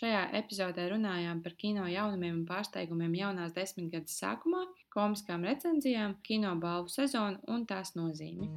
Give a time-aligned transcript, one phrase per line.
[0.00, 4.62] Šajā epizodē runājām par kino jaunumiem un pārsteigumiem jaunās desmitgades sākumā,
[4.96, 8.48] komiskām recenzijām, kino balvu sezonu un tās nozīmi.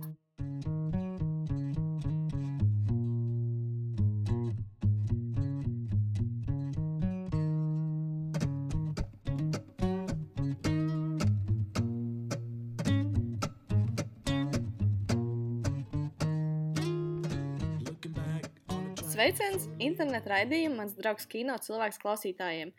[19.23, 22.73] Sveiciens internetu raidījumam, mans draugs kino cilvēks klausītājiem.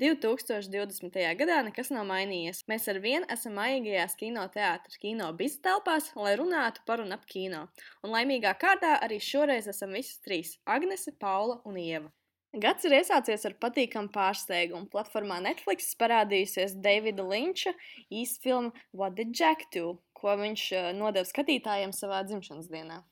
[0.00, 1.18] 2020.
[1.36, 2.62] gadā nekas nav mainījies.
[2.72, 7.66] Mēs ar vienu esam maigajās kinoteātras kino biztelpās, lai runātu par un ap kino.
[8.00, 12.08] Un laimīgā kārtā arī šoreiz esam visi trīs- Agnese, Paula un Ieva.
[12.56, 14.88] Gads ir iesācies ar patīkamu pārsteigumu.
[14.88, 17.74] Platformā Netflix parādījusies Davida Linča
[18.08, 23.02] īsfilma What Did Jack Do, ko viņš uh, nodeva skatītājiem savā dzimšanas dienā.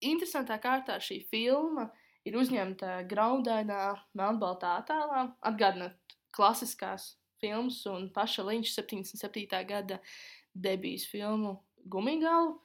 [0.00, 1.90] Interesantā kārtā šī filma
[2.28, 9.64] ir uzņemta graudainā, melnbaltā attēlā, atgādinot klasiskās filmas un paša Linča 77.
[9.68, 10.00] gada
[10.54, 12.58] debijas filmu Gumigalu.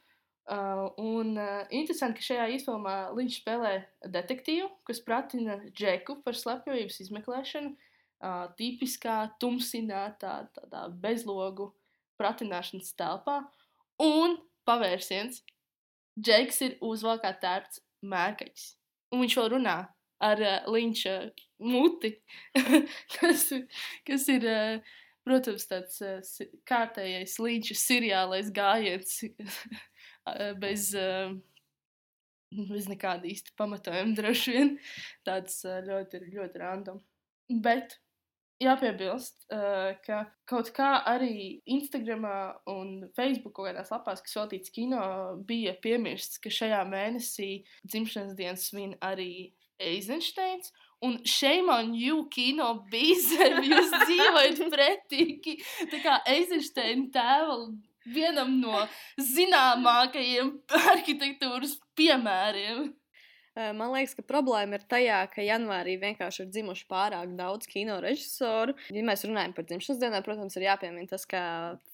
[0.45, 3.79] Uh, un uh, interesanti, ka šajā izfilmā Linčs spēlē
[4.13, 7.73] detektīvu, kas pratina Džeku par slepkavības izmeklēšanu.
[8.21, 11.71] Uh, tipiskā, tumsinātā, tādā bezlogu
[12.21, 13.41] pratināšanas telpā.
[14.05, 14.37] Un
[14.69, 15.41] pavērsiens,
[16.15, 18.69] Džeks ir uzvalkā tērpts mērkaķis.
[19.15, 19.77] Un viņš vēl runā
[20.25, 21.15] ar uh, Linča
[21.63, 22.11] muti,
[23.15, 23.47] kas,
[24.07, 29.21] kas ir, uh, protams, tāds uh, kārtējais Linča seriālais gājiens
[30.63, 30.89] bez,
[32.55, 34.73] bez nekāda īsta pamatojuma droši vien.
[35.27, 37.03] Tāds ļoti, ļoti random.
[37.61, 37.99] Bet
[38.63, 45.01] jāpiebilst, uh, ka kaut kā arī Instagramā un Facebook kādās lapās, kas veltīts kino,
[45.47, 47.51] bija piemirsts, ka šajā mēnesī
[47.87, 50.71] dzimšanas dienas svin arī Eizensteins.
[51.03, 55.57] Un shame on you, kino bizēm, jūs dzīvojat pretīgi.
[55.91, 57.57] Tā kā Eizensteina tēva
[58.05, 58.85] vienam no
[59.19, 60.53] zināmākajiem
[60.93, 62.93] arhitektūras piemēriem.
[63.55, 68.75] Man liekas, ka problēma ir tajā, ka janvārī vienkārši ir dzimuši pārāk daudz kino režisoru.
[68.91, 71.43] Ja mēs runājam par dzimšanas dienā, protams, ir jāpiemina tas, ka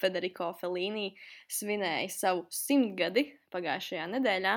[0.02, 1.12] Federico Felīni
[1.54, 4.56] svinēja savu simtgadi pagājušajā nedēļā.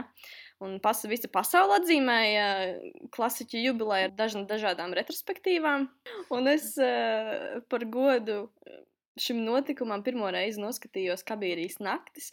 [0.65, 2.49] Un pas, visa pasaule atzīmēja
[3.13, 5.91] klasiķu jubileju ar dažna, dažādām retrospektīvām.
[6.33, 8.47] Un es uh, par godu
[9.21, 12.33] šim notikumam pirmo reizi noskatījos Kabīrijas naktis.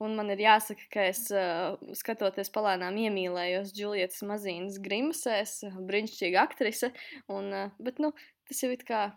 [0.00, 6.94] Un man ir jāsaka, ka es uh, skatoties palēnām iemīlējos Julietas Mazīnas Grimsēs, brīnišķīga aktrise.
[7.28, 8.14] Un, uh, bet, nu,
[8.48, 9.10] tas jau ir kā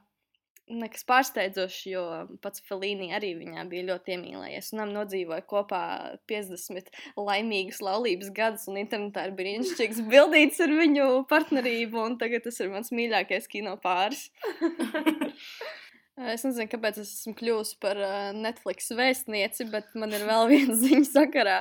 [0.72, 2.04] nekas pārsteidzošs, jo
[2.44, 4.72] pats Felīni arī viņā bija ļoti iemīlējies.
[4.76, 5.84] Un nodzīvoja kopā
[6.30, 12.60] 50 laimīgas laulības gadus, un internetā ir brīnišķīgs bildīts ar viņu partnerību, un tagad tas
[12.64, 14.30] ir mans mīļākais kino pāris.
[16.14, 17.98] Es nezinu, kāpēc es esmu kļuvusi par
[18.38, 21.56] Netflix vēstnieci, bet man ir vēl viena ziņa sakarā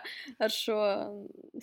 [0.44, 0.76] ar šo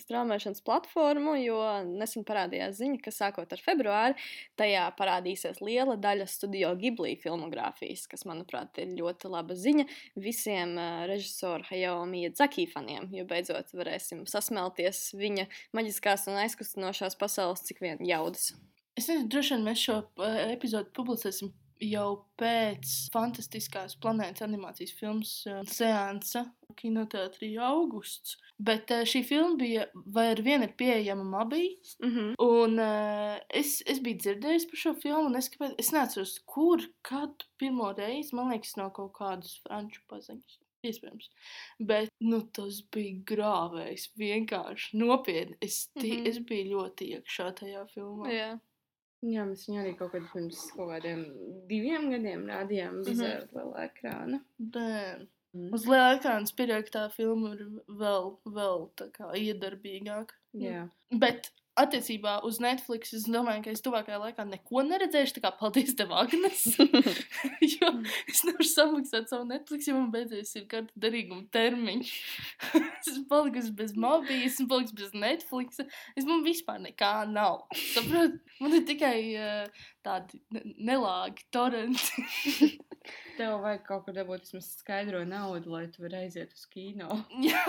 [0.02, 4.18] strāmošanas platformu, jo nesen parādījās ziņa, ka sākot ar februāri
[4.58, 9.86] tajā parādīsies liela daļa studio Ghibli filmogrāfijas, kas, manuprāt, ir ļoti laba ziņa
[10.18, 10.74] visiem
[11.06, 15.46] režisoru Hayao Miyazaki faniem, jo beidzot varēsim sasmelties viņa
[15.78, 18.50] maģiskās un aizkustinošās pasaules, cik vien jaudas.
[18.98, 20.02] Es nezinu, droši vien mēs šo
[20.50, 26.44] epizodu publicēsim jau pēc fantastiskās planētas animācijas filmas uh, Seansa
[26.78, 28.36] kinoteātrī augusts.
[28.60, 31.64] Bet uh, šī filma bija, vai ar vienu ir pieejama mabī.
[32.02, 32.32] Mm -hmm.
[32.46, 36.84] Un uh, es, es biju dzirdējis par šo filmu, un es, kāpēc, es neatceros, kur,
[37.02, 40.58] kad pirmo reizi, man liekas, no kaut kādas franču paziņas.
[40.80, 41.28] Iespējams.
[41.78, 44.06] Bet nu, tas bija grāvējs.
[44.16, 45.56] Vienkārši nopietni.
[45.60, 46.28] Es, mm -hmm.
[46.28, 48.32] es biju ļoti iekšā tajā filmā.
[48.32, 48.58] Jā.
[49.20, 51.26] Jā, mēs viņu arī kaut, pirms kaut kādiem
[51.68, 53.58] diviem gadiem rādījām bizāru mm -hmm.
[53.58, 54.40] lielā ekrāna.
[54.76, 55.26] Bēn.
[55.52, 55.72] Mm.
[55.74, 57.64] Uz liela ekrāna spēļot, ka tā filma ir
[58.00, 60.38] vēl, vēl tā kā iedarbīgāka.
[60.62, 60.86] Jā.
[61.10, 65.36] Bet attiecībā uz Netflix es domāju, ka es tuvākajā laikā neko neredzēšu.
[65.36, 66.64] Tā kā paldies tev, Agnes.
[67.74, 67.90] jo
[68.30, 72.12] es nevaru samaksāt savu Netflix, jo man beidzies ir kāda derīguma termiņš.
[72.80, 75.80] es esmu palikusi bez mobijas, esmu palikusi bez Netflix.
[76.18, 77.64] Es man vispār nekā nav.
[77.94, 80.42] Saprot, man ir tikai uh, tādi
[80.78, 82.26] nelāgi torrenti.
[83.38, 87.22] Tev vajag kaut kur dabūt vismaz skaidro naudu, lai tu varētu aiziet uz kino.
[87.40, 87.64] Jā.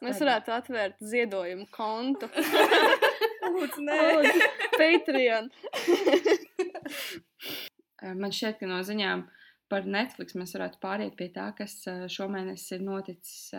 [0.00, 2.30] Mēs varētu atvērt ziedojumu kontu.
[3.56, 3.98] Lūdzu, nē,
[4.76, 5.50] Patreon.
[8.20, 9.26] Man šķiet, ka no ziņām
[9.70, 11.76] par Netflix mēs varētu pāriet pie tā, kas
[12.10, 13.52] šomēnes ir noticis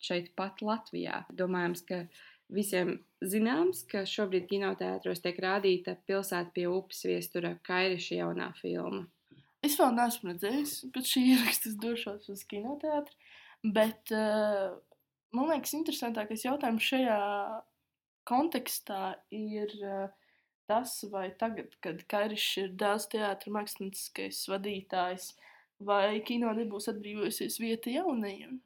[0.00, 1.24] šeit pat Latvijā.
[1.36, 2.04] Domājams, ka
[2.50, 9.04] visiem zināms, ka šobrīd kinoteātros tiek rādīta pilsēta pie upes viestura Kairiša jaunā filma.
[9.66, 13.16] Es vēl neesmu redzējis, pēc šī ieraksta es došos uz kinoteātri.
[13.76, 14.72] Bet uh,
[15.36, 17.18] man liekas, interesantākais jautājums šajā
[18.30, 19.02] kontekstā
[19.34, 20.08] ir uh,
[20.70, 25.32] tas, vai tagad, kad Kairišs ir dēls teātris, mākslinieckais vadītājs,
[25.82, 28.60] vai kino nebūs atbrīvojusies vieta jaunajiem.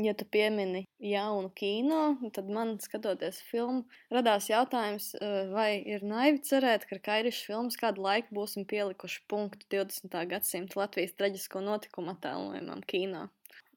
[0.00, 3.82] Ja tu piemini jaunu kino, tad man, skatoties filmu,
[4.14, 9.20] radās jautājums, eh, vai ir naivi cerēt, ka ar Kairišu filmas kādu laiku būsim pielikuši
[9.28, 10.24] punktu 20.
[10.30, 13.26] gadsimta Latvijas traģisko notikumu attēlojumam kino.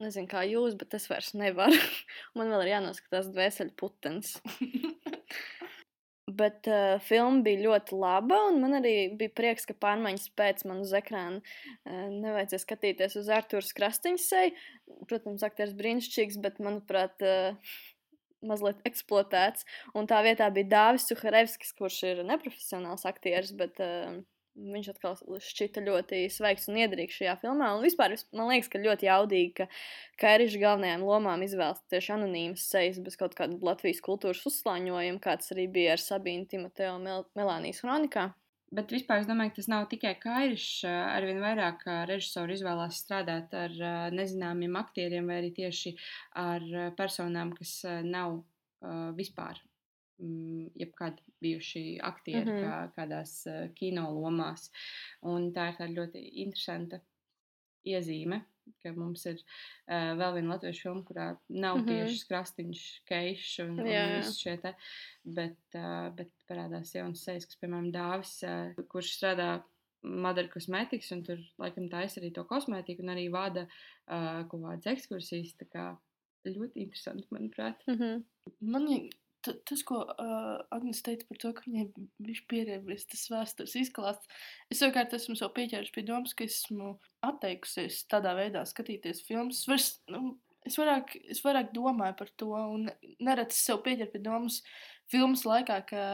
[0.04, 1.78] Nezinu, kā jūs, bet es vairs nevaru.
[2.38, 4.36] man vēl ir jānoskatās dvēseli putens.
[6.36, 10.82] Bet uh, filma bija ļoti laba, un man arī bija prieks, ka pārmaiņas pēc man
[10.82, 14.56] uz ekrāna uh, nevajadzēja skatīties uz Arthūras Krastiņa seju.
[15.06, 17.78] Protams, aktieris brīnišķīgs, bet, manuprāt, uh,
[18.46, 19.68] mazliet eksploatēts.
[19.94, 24.18] Un tā vietā bija Dāvis Suharevskis, kurš ir neprofesionāls aktieris, bet uh,
[24.56, 27.74] Viņš atkal šķita ļoti svaigs un iedrīgs šajā filmā.
[27.76, 29.68] Un vispār man liekas, ka ļoti jaudīgi, ka
[30.22, 35.68] Kairiša galvenajām lomām izvēlas tieši anonīmas sejas bez kaut kāda Latvijas kultūras uzslāņojuma, kāds arī
[35.76, 38.30] bija ar Sabīnu Timoteo Mel Melānijas kronikā.
[38.76, 40.88] Bet vispār es domāju, ka tas nav tikai Kairišs.
[40.88, 43.76] Arvien vairāk režisori izvēlās strādāt ar
[44.16, 45.94] nezināmiem aktieriem vai arī tieši
[46.42, 46.66] ar
[46.98, 48.40] personām, kas nav
[49.20, 49.60] vispār
[50.18, 52.66] jebkad bijuši aktieri mm -hmm.
[52.66, 54.72] kā, kādās uh, kino lomās.
[55.22, 57.02] Un tā ir ļoti interesanta
[57.86, 58.42] iezīme,
[58.82, 61.88] ka mums ir uh, vēl viena latviešu filma, kurā nav mm -hmm.
[61.88, 64.74] tieši krastīņš, keišs un, un viss šie te,
[65.24, 69.64] bet, uh, bet parādās jauns sejas, kas, piemēram, Dāvis, uh, kurš strādā
[70.06, 74.86] Madara kosmētikas, un tur laikam taisa arī to kosmētiku, un arī vada uh, kaut kādas
[74.86, 75.56] ekskursijas.
[75.58, 75.86] Tā kā
[76.46, 77.82] ļoti interesanti, manuprāt.
[77.88, 78.24] Mm -hmm.
[78.62, 78.88] Man
[79.68, 84.32] tas, ko uh, Agnēs teica par to, ka viņai bija pieredzējis tas vēstures izklāsts,
[84.72, 86.96] es savukārt esmu sev pieķēries pie domas, ka esmu
[87.26, 89.64] atteikusies tādā veidā skatīties filmas.
[89.70, 92.90] Vairs, nu, es, vairāk, es vairāk domāju par to, un
[93.24, 94.62] nereti sev pieķeru pie domas
[95.12, 96.06] filmas laikā, ka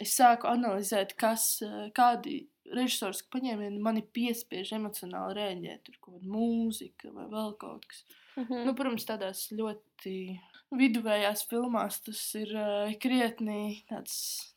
[0.00, 1.56] es sāku analizēt, kas,
[1.96, 2.44] kādi
[2.74, 8.04] režisors paņēmieni mani piespiež emocionāli rēģēt, tur kaut kāda mūzika vai vēl kaut kas.
[8.36, 8.52] Mhm.
[8.52, 8.64] -huh.
[8.66, 10.16] nu, protams, tādās ļoti
[10.74, 14.16] viduvējās filmās tas ir uh, krietni tāds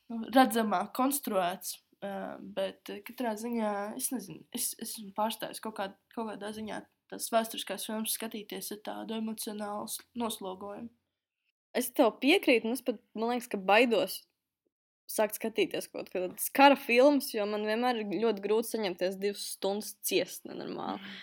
[0.10, 1.78] nu, redzamāk konstruēts.
[2.00, 6.78] Uh, bet katrā ziņā es nezinu, es, es esmu pārstājis kaut, kā, kaut kādā ziņā
[7.12, 9.90] tās vēsturiskās filmas skatīties ar tādu emocionālu
[10.22, 10.88] noslogojumu.
[11.76, 14.22] Es tev piekrītu, un es pat, man liekas, ka baidos
[15.10, 19.96] sākt skatīties kaut kādas kara filmas, jo man vienmēr ir ļoti grūti saņemties divas stundas
[20.06, 21.02] ciest nenormāli.
[21.02, 21.20] Mm.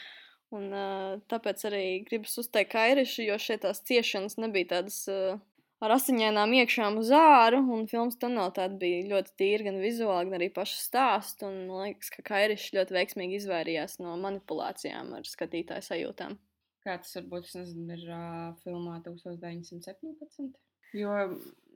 [0.56, 5.38] Un, uh, tāpēc arī gribas uzteikt kairišu, jo šeit tās ciešanas nebija tādas uh,
[5.84, 10.50] ar asiņainām iekšām uz āru, un filmas tonalitāte bija ļoti tīra gan vizuāli, gan arī
[10.56, 11.50] paša stāstu.
[11.50, 16.38] Un, man liekas, ka kairišs ļoti veiksmīgi izvairījās no manipulācijām ar skatītāju sajūtām.
[16.86, 20.54] Kā tas varbūt, nezinu, ir uh, filmā 1917?
[20.94, 21.14] Jo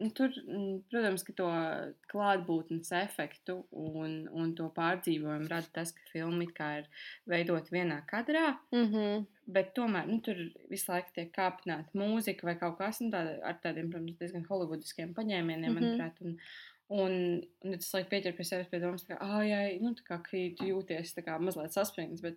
[0.00, 0.32] nu, tur,
[0.90, 1.48] protams, ka to
[2.10, 6.88] klātbūtnes efektu un, un to pārdzīvojumu rada tas, ka filma ir
[7.28, 8.56] veidota vienā kadrā.
[8.72, 9.26] Mm -hmm.
[9.46, 10.36] Bet tomēr nu, tur
[10.70, 15.70] visu laiku tiek kāpināta mūzika vai kaut kas tāds ar tādiem, protams, diezgan holivudiskiem paņēmieniem,
[15.70, 15.80] mm -hmm.
[15.80, 16.20] manuprāt.
[16.20, 16.38] Un,
[16.90, 17.12] Un,
[17.62, 20.16] un tas laik pieķer pie sevis pie domas, ka, ah, jā, nu, tā kā
[20.56, 22.34] tu jūties tā kā mazliet saspringts, bet,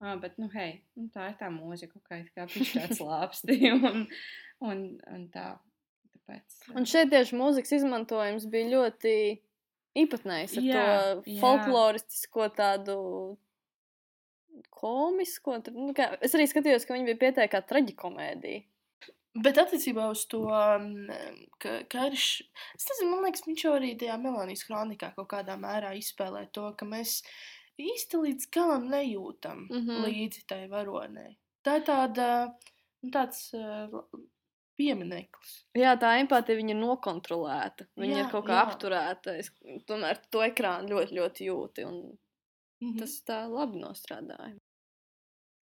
[0.00, 4.06] ah, bet, nu, hei, nu, tā ir tā mūzika, kā, kā pišķēts lāpsti, un,
[4.60, 5.58] un, un tā.
[6.26, 9.12] Tāpēc, un šeit tieši mūzikas izmantojums bija ļoti
[9.96, 10.86] īpatnējs ar jā,
[11.24, 12.96] to folkloristisko tādu
[14.74, 15.60] komisko.
[15.70, 18.64] Nu, kā, es arī skatījos, ka viņi bija pieteikti kā traģikomēdija.
[19.36, 20.46] Bet attiecībā uz to,
[21.60, 22.26] ka karš,
[22.74, 26.70] es nezinu, man liekas, viņš jau arī tajā Melānijas kronikā kaut kādā mērā izspēlē to,
[26.78, 27.18] ka mēs
[27.76, 30.06] īsti līdz galam nejūtam mm -hmm.
[30.06, 31.36] līdzi tai varonei.
[31.62, 32.28] Tā ir tāda,
[33.02, 33.52] nu, tāds
[34.76, 35.56] piemineklis.
[35.76, 37.86] Jā, tā empātija ir nokontrolēta.
[37.98, 38.62] Viņa jā, ir kaut kā jā.
[38.68, 39.34] apturēta.
[39.40, 39.50] Es
[39.88, 41.84] tomēr to ekrānu ļoti, ļoti jūti.
[41.88, 42.98] Un mm -hmm.
[43.00, 44.56] Tas tā labi nostrādāja.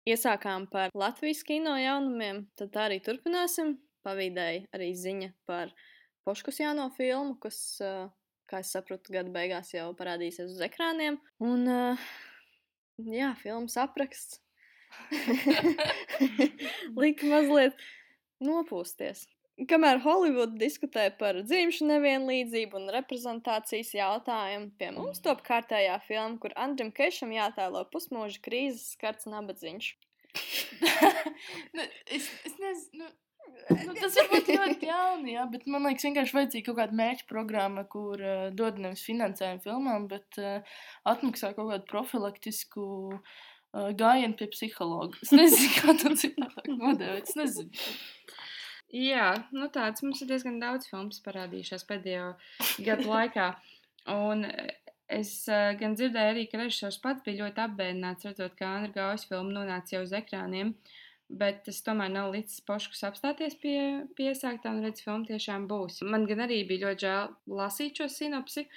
[0.06, 3.78] Iesākām par Latvijas kino jaunumiem, tad tā arī turpināsim.
[4.06, 5.72] Pavīdēja arī ziņa par
[6.24, 7.78] Poškus jauno filmu, kas,
[8.50, 11.18] kā es sapratu, gada beigās jau parādīsies uz ekrāniem.
[11.40, 11.66] Un,
[12.98, 14.40] jā, filmas apraksts.
[17.00, 17.74] Lika mazliet
[18.44, 19.26] nopūsties.
[19.70, 26.52] Kamēr Holivuda diskutē par dzimšu nevienlīdzību un reprezentācijas jautājumu, pie mums top kārtējā filma, kur
[26.60, 29.94] Andrim Kešam jātēlo pusmūža krīzes skarts nabadzīņš.
[31.76, 33.06] nu, es, es nezinu.
[33.06, 33.14] Nu,
[33.66, 37.26] Nu, tas var būt ļoti jauni, jā, bet man liekas, vienkārši vajadzīga kaut kāda mērķa
[37.30, 40.76] programma, kur uh, dod nevis finansējumu filmām, bet uh,
[41.08, 43.40] atmaksā kaut kādu profilaktisku uh,
[43.98, 45.18] gājienu pie psihologa.
[45.24, 47.86] Es nezinu, kā to citādāk nodēvēt, es nezinu.
[48.96, 52.28] Jā, nu tāds mums ir diezgan daudz filmas parādījušās pēdējo
[52.86, 53.48] gadu laikā.
[54.14, 54.46] Un
[55.10, 59.26] es uh, gan dzirdēju arī, ka režisors pats bija ļoti apbēdināts, redzot, kā Andra Gaujas
[59.28, 60.76] filma nonāca jau uz ekrāniem.
[61.26, 63.78] Bet es tomēr nav līdz poškus apstāties pie,
[64.14, 66.04] pie iesāktā un redzu, filma tiešām būs.
[66.06, 68.68] Man gan arī bija ļoti žēl lasīt šo sinopsi,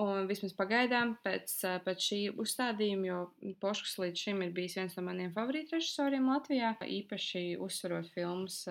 [0.00, 5.04] un vismaz pagaidām pēc, pēc šī uzstādījuma, jo poškus līdz šim ir bijis viens no
[5.06, 8.64] maniem favorītu režisoriem Latvijā, īpaši uzsverot filmas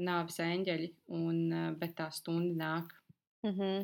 [0.00, 1.40] Nāves eņģeļi, un,
[1.78, 2.94] bet tā stunda nāk.
[3.44, 3.82] Mm -hmm.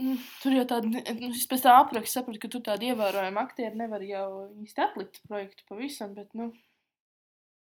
[0.00, 3.76] Mm, Tur jau tāda, nu, es pēc tā apraksta sapratu, ka tur tādi ievērojami aktieri
[3.76, 6.52] nevar jau īsti atlikt projektu pavisam, bet, nu,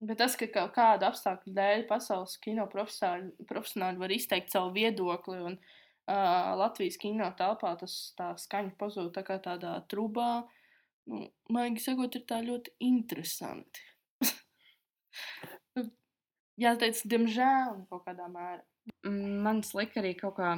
[0.00, 5.52] bet tas, ka kaut kāda apstākļu dēļ pasaules kino profesionāļi var izteikt savu viedokli un
[5.52, 10.42] uh, Latvijas kino telpā tas tā skaņa pazūd tā kā tādā trubā,
[11.10, 13.84] nu, maigi sakot, ir tā ļoti interesanti.
[16.62, 18.62] Jāteic, diemžēl, kaut kādā mērā.
[19.06, 20.56] Mm, Man lika arī kaut kā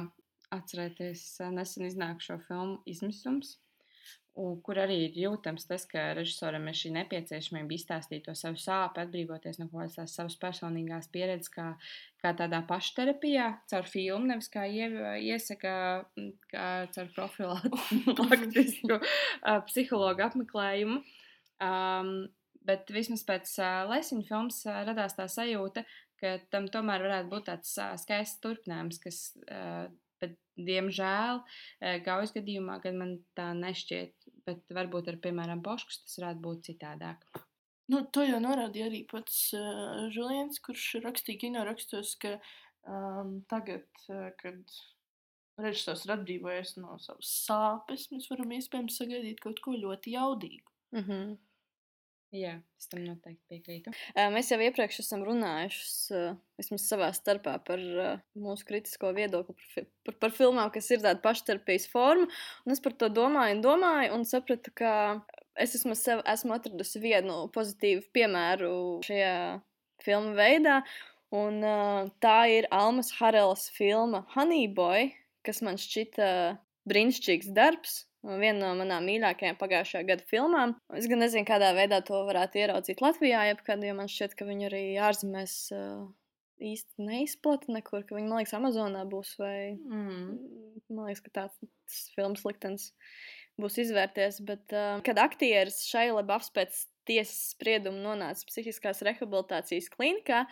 [0.55, 3.59] atcerēties nesen iznākušo filmu Izmisums,
[4.41, 9.05] un kur arī ir jūtams tas, ka režisoram ir šī nepieciešamība izstāstīt to savu sāpju,
[9.05, 11.67] atbrīvoties no kaut kādas savas personīgās pieredzes, kā,
[12.23, 14.89] kā tādā pašterapijā, caur filmu, nevis kā ie,
[15.31, 15.75] iesaka,
[16.51, 18.99] kā caur profilaktisku
[19.69, 21.03] psihologu apmeklējumu.
[21.63, 22.17] Um,
[22.65, 25.85] bet vismaz pēc uh, Lēsiņa filmas uh, radās tā sajūta,
[26.21, 29.85] ka tam tomēr varētu būt tāds uh, skaists turpinājums, kas, uh,
[30.21, 36.19] bet, diemžēl, uh, gaujas gadījumā, kad man tā nešķiet, bet varbūt ar, piemēram, poškus tas
[36.21, 37.25] varētu būt citādāk.
[37.91, 42.37] Nu, to jau norādīja arī pats uh, Žuliens, kurš rakstīja kino rakstos, ka
[42.89, 44.77] um, tagad, uh, kad
[45.61, 50.73] režisors ir atbrīvojies no savas sāpes, mēs varam iespējams sagaidīt kaut ko ļoti jaudīgu.
[50.95, 51.35] Mm -hmm.
[52.35, 53.91] Jā, es tam noteikti piekrītu.
[54.33, 56.19] Mēs jau iepriekš esam runājuši,
[56.59, 57.81] vismaz savā starpā, par
[58.35, 62.27] mūsu kritisko viedokli par, par, par filmām, kas ir tāda pašterapijas forma.
[62.65, 64.91] Un es par to domāju, un domāju, un sapratu, ka
[65.55, 68.73] es esmu, sev, esmu atradusi vienu pozitīvu piemēru
[69.07, 69.35] šajā
[70.03, 70.81] filmu veidā.
[71.35, 71.63] Un,
[72.23, 75.09] tā ir Almas Harelas filma Honeyboy,
[75.45, 76.27] kas man šķita
[76.89, 78.03] brīnišķīgs darbs.
[78.25, 80.75] Viena no manām mīļākajām pagājušā gada filmām.
[80.97, 84.69] Es gan nezinu, kādā veidā to varētu ieraudzīt Latvijā, jebkad, jo man šķiet, ka viņi
[84.69, 86.07] arī ārzemēs uh,
[86.57, 90.39] īsti neizplata nekur, viņi, man liekas, Amazonā būs vai Mm.
[90.89, 92.91] Man liekas, ka tāds filmas liktenis
[93.61, 94.41] būs izvērties.
[94.45, 100.43] Bet, uh, kad aktieris šai labs pēc tiesas sprieduma nonāca psihiskās rehabilitācijas klinikā,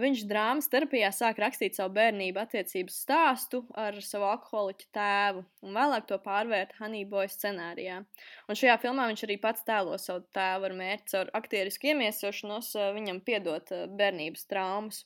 [0.00, 6.08] viņš drāmas terapijā sāk rakstīt savu bērnību attiecību stāstu ar savu alkoholiķu tēvu un vēlāk
[6.10, 8.02] to pārvērt Honeyboy scenārijā.
[8.48, 13.24] Un šajā filmā viņš arī pats tēlo savu tēvu ar mērķi caur aktierisku iemiesošanos viņam
[13.24, 15.04] piedot bērnības traumas.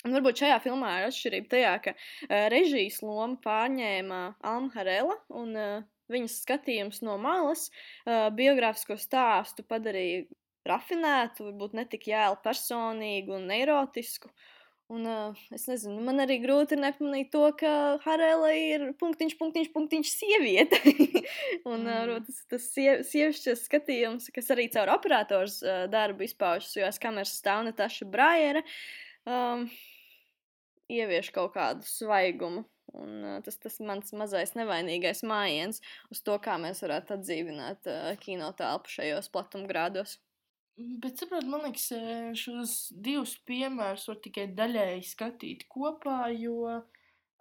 [0.00, 1.92] Un varbūt šajā filmā ir atšķirība tajā, ka
[2.52, 10.26] režijas lomu pārņēma Alma Harela un uh, viņas skatījums no malas uh, biogrāfisko stāstu padarīja
[10.68, 14.28] rafinētu, varbūt ne tik jēlu personīgu un eirotisku.
[14.90, 17.70] Un, uh, es nezinu, man arī grūti nepamanīt to, ka
[18.02, 20.80] Harela ir punktiņš, punktiņš, punktiņš sieviete.
[21.70, 22.00] un uh, Mm.
[22.02, 26.98] varbūt tas, tas sie- sievišķis skatījums, kas arī caur operators uh, darbu izpaužas, jo aiz
[26.98, 28.64] kameras stāv Nataša Brajere,
[29.30, 29.68] um,
[30.90, 32.64] ievieš kaut kādu svaigumu.
[32.96, 35.78] Un, tas tas mans mazais nevainīgais mājiens
[36.10, 40.16] uz to, kā mēs varētu atdzīvināt uh, kino telpu šajos platumgrādos.
[40.80, 41.90] Bet, saprotiet, man liekas,
[42.40, 46.70] šos divus piemērus var tikai daļēji skatīt kopā, jo,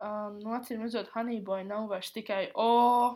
[0.03, 3.15] um, no acīm redzot, Honeyboy nav vairs tikai, o,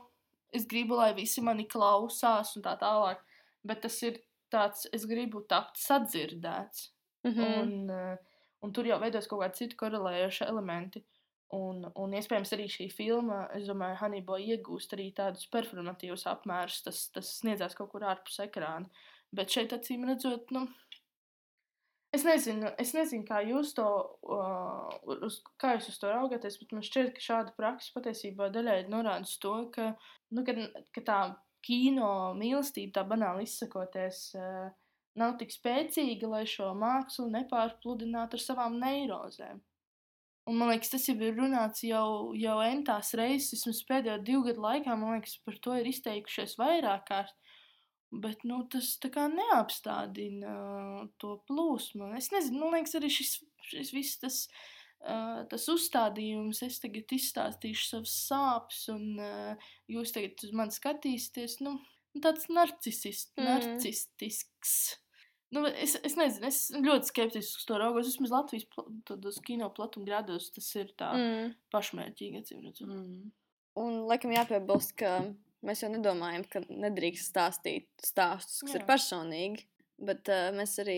[0.55, 3.19] es gribu, lai visi mani klausās un tā tālāk,
[3.67, 4.21] bet tas ir
[4.53, 6.91] tāds, es gribu tapt sadzirdēts.
[7.23, 7.59] Mm -hmm.
[7.61, 8.17] Un,
[8.61, 11.03] un tur jau veidojas kaut kādi citi korelējoši elementi.
[11.53, 16.81] Un, un iespējams arī šī filma, es domāju, Hannibal iegūst arī tādus performatīvus apmērus.
[16.87, 18.89] Tas, tas sniedzās kaut kur ārpus ekrāna.
[19.33, 20.65] Bet šeit, acīm redzot, nu,
[22.13, 23.87] es nezinu, es nezinu kā jūs to,
[24.29, 24.93] uh,
[25.25, 29.25] uz, kā jūs uz to raugāties, bet man šķiet, ka šāda praksa patiesībā daļai norāda
[29.25, 29.91] uz to, ka,
[30.33, 30.55] nu, ka,
[30.95, 31.19] ka tā
[31.65, 34.69] kino mīlestība, tā banāli izsakoties, uh,
[35.19, 39.61] nav tik spēcīga, lai šo mākslu nepārpludinātu ar savām neirozēm.
[40.45, 44.63] Un, man liekas, tas jau ir runāts jau, jau entās reizes, vismaz pēdējo divu gadu
[44.65, 47.37] laikā, man liekas, par to ir izteikušies vairāk kārt.
[48.13, 48.91] Bet nu, tas
[49.33, 52.11] neapstādina uh, to plūsmu.
[52.19, 53.31] Es nezinu, man liekas, arī šis,
[53.71, 54.41] šis viss tas,
[55.07, 61.57] uh, tas uzstādījums, es tagad izstāstīšu savas sāpes, un uh, jūs tagad uz mani skatīsieties.
[61.65, 61.79] Nu,
[62.21, 63.47] tāds narcisist, Mm.
[63.47, 64.75] narcistisks.
[65.53, 68.09] Nu, es, es nezinu, es ļoti skeptiski uz to raugos.
[68.09, 68.65] Vismaz Latvijas
[69.09, 71.51] tādos kino platumgrādos tas ir tā mm.
[71.73, 72.41] Pašmērķīgi.
[72.41, 72.89] acīm redzot.
[72.89, 73.33] Mm.
[73.81, 75.19] Un, laikam, jāpiebilst, ka
[75.65, 78.81] mēs jau nedomājam, ka nedrīkst stāstīt stāstus, kas Jā.
[78.81, 79.67] ir personīgi.
[80.03, 80.97] Bet uh, mēs arī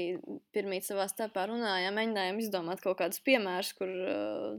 [0.55, 4.55] pirmie savā starpā runājām, mēģinājām izdomāt kaut kādus piemērus, kur uh,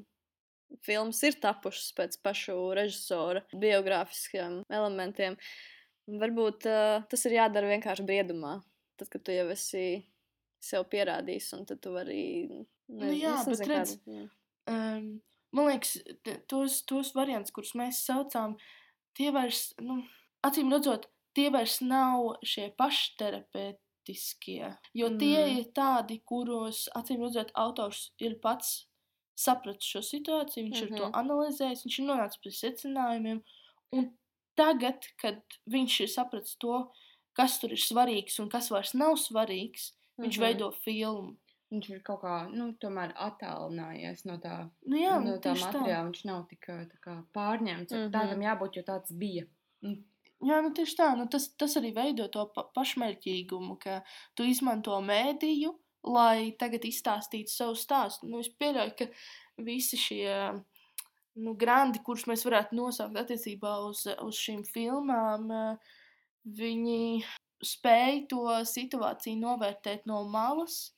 [0.87, 5.39] filmas ir tapušas pēc pašu režisora biogrāfiskiem elementiem.
[6.21, 8.59] Varbūt uh, tas ir jādara vienkārši briedumā.
[8.97, 10.05] Tad, kad tu jau esi
[10.61, 12.49] sev pierādījis, un tad tu vari.
[12.89, 13.97] Nu jā, bet redz,
[14.71, 15.21] um,
[15.53, 15.97] man liekas,
[16.49, 18.57] tos, tos variantus, kurus mēs saucām,
[19.15, 20.03] tie vairs, nu,
[20.47, 24.77] acīm redzot, tie vairs nav šie pašterapeitiskie.
[24.95, 25.59] Jo tie Mm.
[25.59, 28.87] ir tādi, kuros, acīm redzot, autors ir pats
[29.37, 30.93] sapratis šo situāciju, viņš mm -hmm.
[30.93, 31.15] ir to Mhm.
[31.23, 33.43] analizējis, viņš ir nonācis pie secinājumiem.
[33.93, 34.17] Un
[34.57, 36.91] tagad, kad viņš ir sapratis to,
[37.37, 40.45] kas tur ir svarīgs un kas vairs nav svarīgs, viņš Mhm.
[40.47, 41.37] veido filmu.
[41.73, 45.73] Viņš ir kaut kā, nu, attālinājies no tā, Nu, jā, no tā tieši tā.
[45.73, 46.11] materiāla.
[46.11, 46.61] Viņš nav tik
[47.03, 47.91] kā pārņemts.
[47.93, 47.97] Mm.
[47.97, 48.13] -hmm.
[48.13, 49.47] Tādam jābūt, jo tāds bija.
[49.83, 50.05] Mm.
[50.47, 51.17] Jā, nu tieši tā.
[51.17, 54.03] Nu, tas, tas arī veido to pa pašmērķīgumu, ka
[54.35, 55.75] tu izmanto mēdīju,
[56.05, 58.29] lai tagad izstāstītu savu stāstu.
[58.29, 59.07] Nu, es pieļauju, ka
[59.59, 60.63] visi šie
[61.37, 65.77] nu, grandi, kurus mēs varētu nosaukt attiecībā uz, uz šīm filmām, eh,
[66.47, 67.25] viņi
[67.65, 70.93] spēj to situāciju novērtēt no malas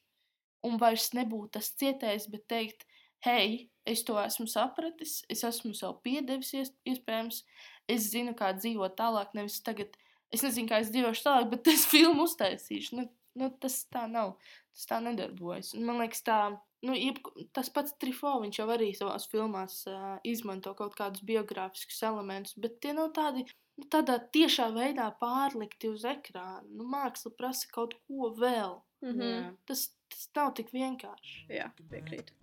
[0.67, 2.85] un vairs nebūt tas cietējs, bet teikt,
[3.25, 7.43] hei, es to esmu sapratis, es esmu sev piedevis, ies- iespējams,
[7.89, 9.95] es zinu, kā dzīvot tālāk, nevis tagad,
[10.35, 12.99] es nezinu, kā es dzīvošu tālāk, bet es filmu uztaisīšu.
[12.99, 13.07] Nu,
[13.39, 14.35] nu, tas tā nav,
[14.75, 15.73] tas tā nedarbojas.
[15.79, 16.41] Un man liekas, tā,
[16.87, 17.21] nu, jeb,
[17.57, 22.79] tas pats Trifo, viņš jau arī savās filmās uh, izmanto kaut kādus biogrāfiskus elementus, bet
[22.85, 23.45] tie nav tādi,
[23.79, 26.67] nu, tādā tiešā veidā pārlikti uz ekrāna.
[26.71, 28.79] Nu, māksla prasa kaut ko vēl.
[29.05, 29.25] Mhm.
[29.31, 29.49] Jā.
[29.71, 31.49] Tas, tas nav tik vienkārši.
[31.61, 32.35] Jā, piekrītu.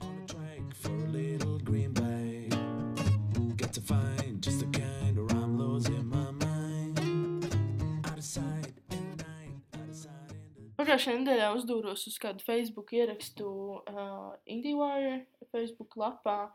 [10.86, 13.48] Pagājušajā nedēļā uzdūros uz kādu Facebook ierakstu
[13.90, 15.16] uh, IndieWire
[15.50, 16.52] Facebook lapā,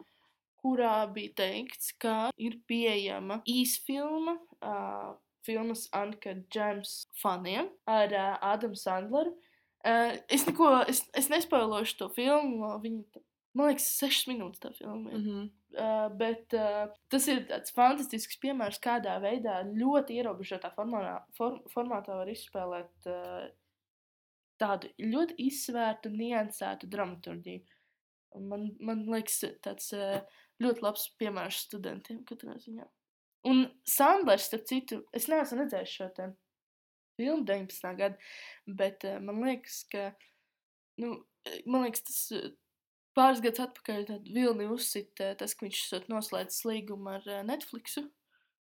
[0.62, 5.08] kurā bija teikts, ka ir pieejama īsfilma, uh,
[5.42, 9.34] filmas Anka Džems faniem ar uh, Ādamu Sandleru.
[9.82, 13.24] Uh, es neko, es, es nespoilošu to filmu, viņa,
[13.58, 15.10] man liekas, sešas minūtes tā filma.
[15.10, 15.16] ir.
[15.16, 15.48] Mm -hmm.
[15.70, 22.14] Uh, bet uh, tas ir tāds fantastisks piemērs, kādā veidā ļoti ierobežotā formātā, form, formātā
[22.22, 23.50] var izspēlēt uh,
[24.60, 27.64] tādu ļoti izsvērtu, niansētu dramaturgiju.
[28.46, 30.20] Man, man liekas, tāds uh,
[30.62, 32.86] ļoti labs piemērs studentiem katrā ziņā.
[33.50, 36.28] Un Sandlers, starp citu, es neesmu redzējis šo te
[37.18, 37.92] filmu 19.
[37.98, 38.30] gadu,
[38.80, 40.10] bet uh, man liekas, ka,
[41.02, 41.16] nu,
[41.48, 42.52] eh, man liekas, tas
[43.16, 48.06] pāris gadus atpakaļ tādu vilni uzsita tas, ka viņš esot noslēdzis līgumu ar Netflixu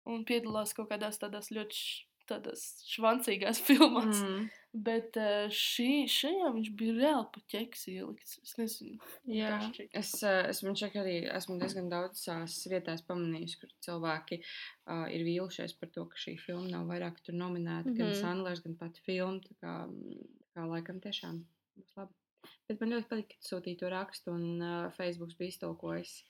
[0.06, 1.80] un piedalās kaut kādās tādās ļoti
[2.28, 4.22] tādās švancīgās filmās.
[4.22, 4.46] Mm.
[4.76, 8.34] Bet uh, šī, šajā viņš bija reāli pa ķeks ielikts.
[8.44, 8.98] Es nezinu,
[9.38, 9.54] Jā,
[9.96, 15.24] es, ā, es man ka arī esmu diezgan daudzās vietās pamanījis, kur cilvēki uh, ir
[15.24, 17.88] vīlušies par to, ka šī filma nav vairāk tur nominēta.
[17.88, 17.98] Mm -hmm.
[18.02, 18.20] Gan Mhm.
[18.20, 19.40] Sandlers, gan pati filma.
[19.48, 21.40] Tā kā, mm, kā laikam tiešām
[21.78, 22.12] būs labi.
[22.68, 26.24] Bet man ļoti patīk, ka tu sūtīji to rakstu, un uh, Facebook bija iztolkojis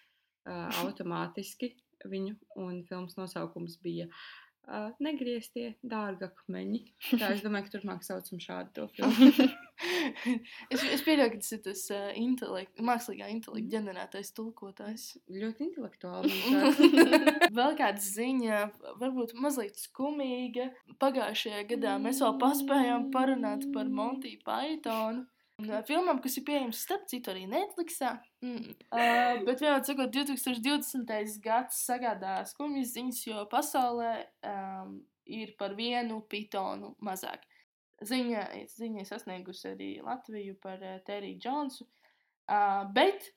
[0.46, 1.74] uh, automātiski
[2.06, 4.45] viņu, un filmas nosaukums bija uh,
[4.98, 6.80] Negrieztie dārgakmeņi.
[7.20, 9.46] Tā es domāju, ka turpmāk saucam šādu filmu.
[10.74, 15.06] es, es pieļauju, ka tas ir tas uh, intelekt, mākslīgā intelekta ģenerētais tulkotājs.
[15.30, 16.34] ļoti intelektuāli.
[17.58, 18.64] Vēl kāda ziņa,
[19.02, 20.72] varbūt mazliet skumīga.
[21.02, 25.28] Pagājušajā gadā mēs vēl paspējām parunāt par Monty Pythonu.
[25.56, 28.12] Un, ā, Filmām, kas ir pieejamas starp citu arī Netflixā.
[28.44, 28.74] Mm.
[28.90, 31.38] Uh, bet vienmēr sakot, 2020.
[31.44, 34.12] gads sagādā skumjas ziņas, jo pasaulē
[34.50, 37.46] um, ir par vienu pitonu mazāk.
[38.04, 38.44] Ziņa,
[38.76, 41.88] ziņa sasniegusi arī Latviju par uh, Teriju Džonsu.
[42.46, 43.30] Uh, bet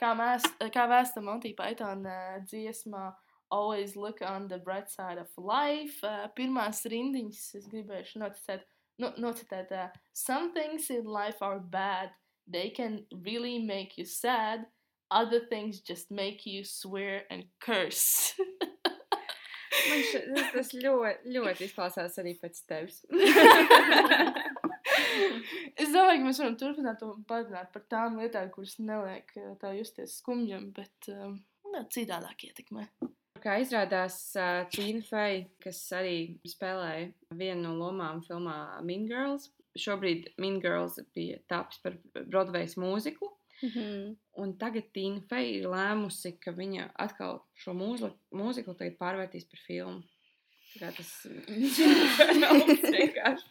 [0.00, 3.12] kā, mēs, kā vēsta Monty Python uh, dziesmā
[3.52, 6.00] Always look on the bright side of life.
[6.02, 8.64] Uh, pirmās rindiņas es gribēju nocitēt,
[9.00, 12.10] nu, nocitēt uh, Some things in life are bad.
[12.46, 14.66] They can really make you sad.
[15.10, 18.34] Other things just make you swear and curse.
[19.88, 23.02] Man š, tas, tas ļoti, ļoti izklausās arī pēc tevis.
[25.82, 29.72] Es domāju, ka mēs varam turpināt un parunāt par tām lietām, kuras neliek eh, tā
[29.76, 32.86] justies skumjam, bet um, nu, citādāk ietekmē.
[33.42, 34.16] Kā izrādās,
[34.70, 41.40] Tīna Feja, kas arī spēlēja vienu no lomām filmā Mean Girls, šobrīd Mean Girls bija
[41.50, 43.32] tapis par Broadway's mūziklu.
[43.62, 44.14] Mhm.
[44.42, 49.64] Un tagad Tīna Feja ir lēmusi, ka viņa atkal šo mūzli- mūziklu tagad pārvērtīs par
[49.66, 50.02] filmu.
[50.72, 51.10] Tā kā tas
[52.96, 53.50] vienkārši.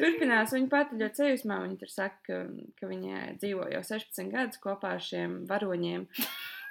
[0.00, 1.58] Turpinās viņa pati ļoti sajūsmā.
[1.66, 2.38] Viņa tur saka, ka,
[2.78, 6.06] ka viņa dzīvo jau 16 gadus kopā ar šiem varoņiem.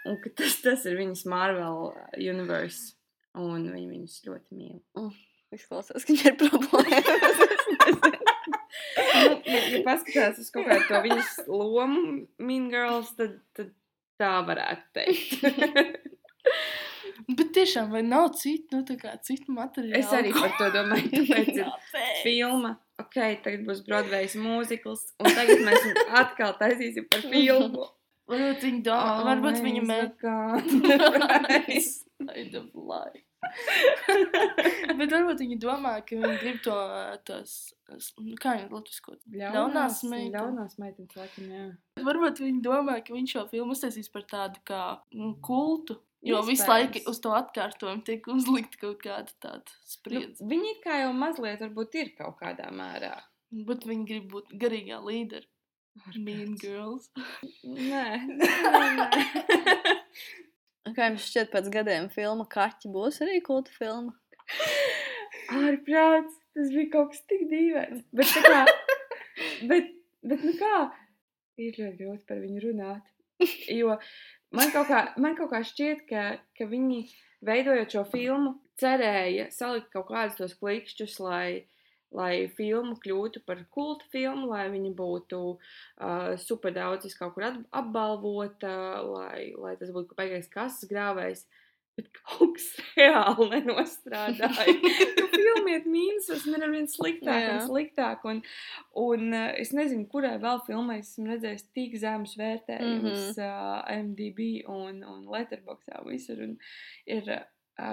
[0.08, 2.96] Un tas, tas ir viņas Marvel universe.
[3.40, 4.80] Un viņa viņus ļoti mīl.
[5.54, 8.16] Izklausās, ka viņai ir problēmas.
[9.20, 12.02] Nu, ja, ja paskatās uz kaut kādu to viņas lomu,
[12.42, 13.74] Mean Girls, tad, tad
[14.22, 15.42] tā varētu teikt.
[17.38, 20.00] Bet tiešām, vai nav citu, nu, tā kā citu materiālu?
[20.00, 21.10] es arī par to domāju.
[21.30, 21.68] Tāpēc ir
[22.24, 22.78] filma.
[23.00, 25.90] Ok, tagad būs Broadway's mūzikls, un tagad mēs
[26.22, 27.90] atkal taisīsim par filmu.
[28.30, 31.50] Varbūt viņa domā, oh, varbūt viņa mēģina.
[32.20, 33.26] Side of life.
[35.00, 36.76] Bet varbūt viņi domā, ka viņi grib to,
[38.20, 39.16] nu, kā viņi latvisko.
[39.34, 40.36] Ļaunās meitenes.
[40.36, 41.64] Ļaunās meitenes, laikam, jā.
[42.06, 44.84] Varbūt viņi domā, ka viņš šo filmu uztaisīs par tādu kā
[45.16, 45.98] nu, kultu.
[46.28, 50.44] Jo visu laiku uz to atkārtojumu tiek uzlikta kaut kāda tāda Nu, spriedze.
[50.44, 53.14] viņi it kā jau mazliet varbūt ir kaut kādā mērā.
[53.56, 55.48] Nu, Bet viņi grib būt garīgā līderi.
[56.16, 57.10] Mean girls.
[57.64, 58.06] Nē,
[58.40, 58.48] nē.
[60.96, 64.16] Kā jums šķiet, pēc gadiem filma Kaķi būs arī kulta filma?
[65.54, 68.04] Ārprāts, tas bija kaut kas tik dīvains.
[68.16, 68.64] Bet, kā,
[69.70, 69.94] bet,
[70.26, 70.76] bet nu kā,
[71.62, 73.06] ir ļoti grūti par viņu runāt.
[73.72, 73.96] Jo
[74.56, 76.26] man kaut kā, man kaut kā šķiet, ka,
[76.58, 77.04] ka viņi,
[77.46, 81.66] veidojot šo filmu, cerēja salikt kaut kādus tos klikšķus, lai,
[82.16, 88.76] lai filma kļūtu par kultu filmu, lai viņa būtu uh, super daudz kaut kur apbalvota,
[89.06, 91.46] lai, lai tas būtu baigais kases grāvējs.
[92.00, 94.76] Bet kaut kas reāli nenostrādāja.
[95.20, 97.54] Tu filmiet mīnusus, un ir ar vien sliktāk Jā.
[97.54, 98.26] un sliktāk.
[98.30, 98.42] Un,
[98.98, 103.38] un es nezinu, kurai vēl filmai esmu redzējis tik zemes vērtējumus mm.
[103.38, 103.86] -hmm.
[103.86, 106.42] uh, MDB un, un Letterboxdā visur.
[106.48, 106.56] Un
[107.06, 107.44] ir uh,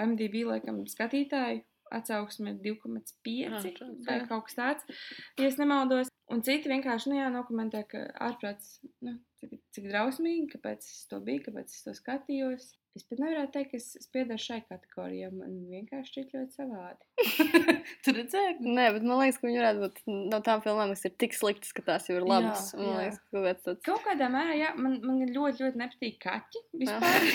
[0.07, 5.03] MDB, laikam, skatītāju atsauksme ir 2,5 Ārprāts, vai kaut kas tāds,
[5.39, 6.11] ja es nemaldos.
[6.33, 11.21] Un citi vienkārši, nu jā, nokomentē, ka ārprāts, nu, cik, cik drausmīgi, kāpēc es to
[11.23, 12.73] biju, kāpēc es to skatījos.
[12.97, 15.29] Es pat nevarētu teikt, ka es, es piedaru šai kategorijai.
[15.35, 17.27] Man vienkārši šķiet ļoti savādi.
[18.07, 18.55] Tur redzēji?
[18.65, 20.01] Nē, bet man liekas, ka viņi varētu būt
[20.33, 22.71] no tām filmām, kas ir tik sliktas, ka tās jau ir labas.
[22.73, 22.97] Jā, Man jā.
[23.03, 23.85] liekas, ka kaut tāds.
[23.91, 27.31] Kaut kādā mērā, jā, man, man ļoti, ļoti nepatīk kaķi vispār.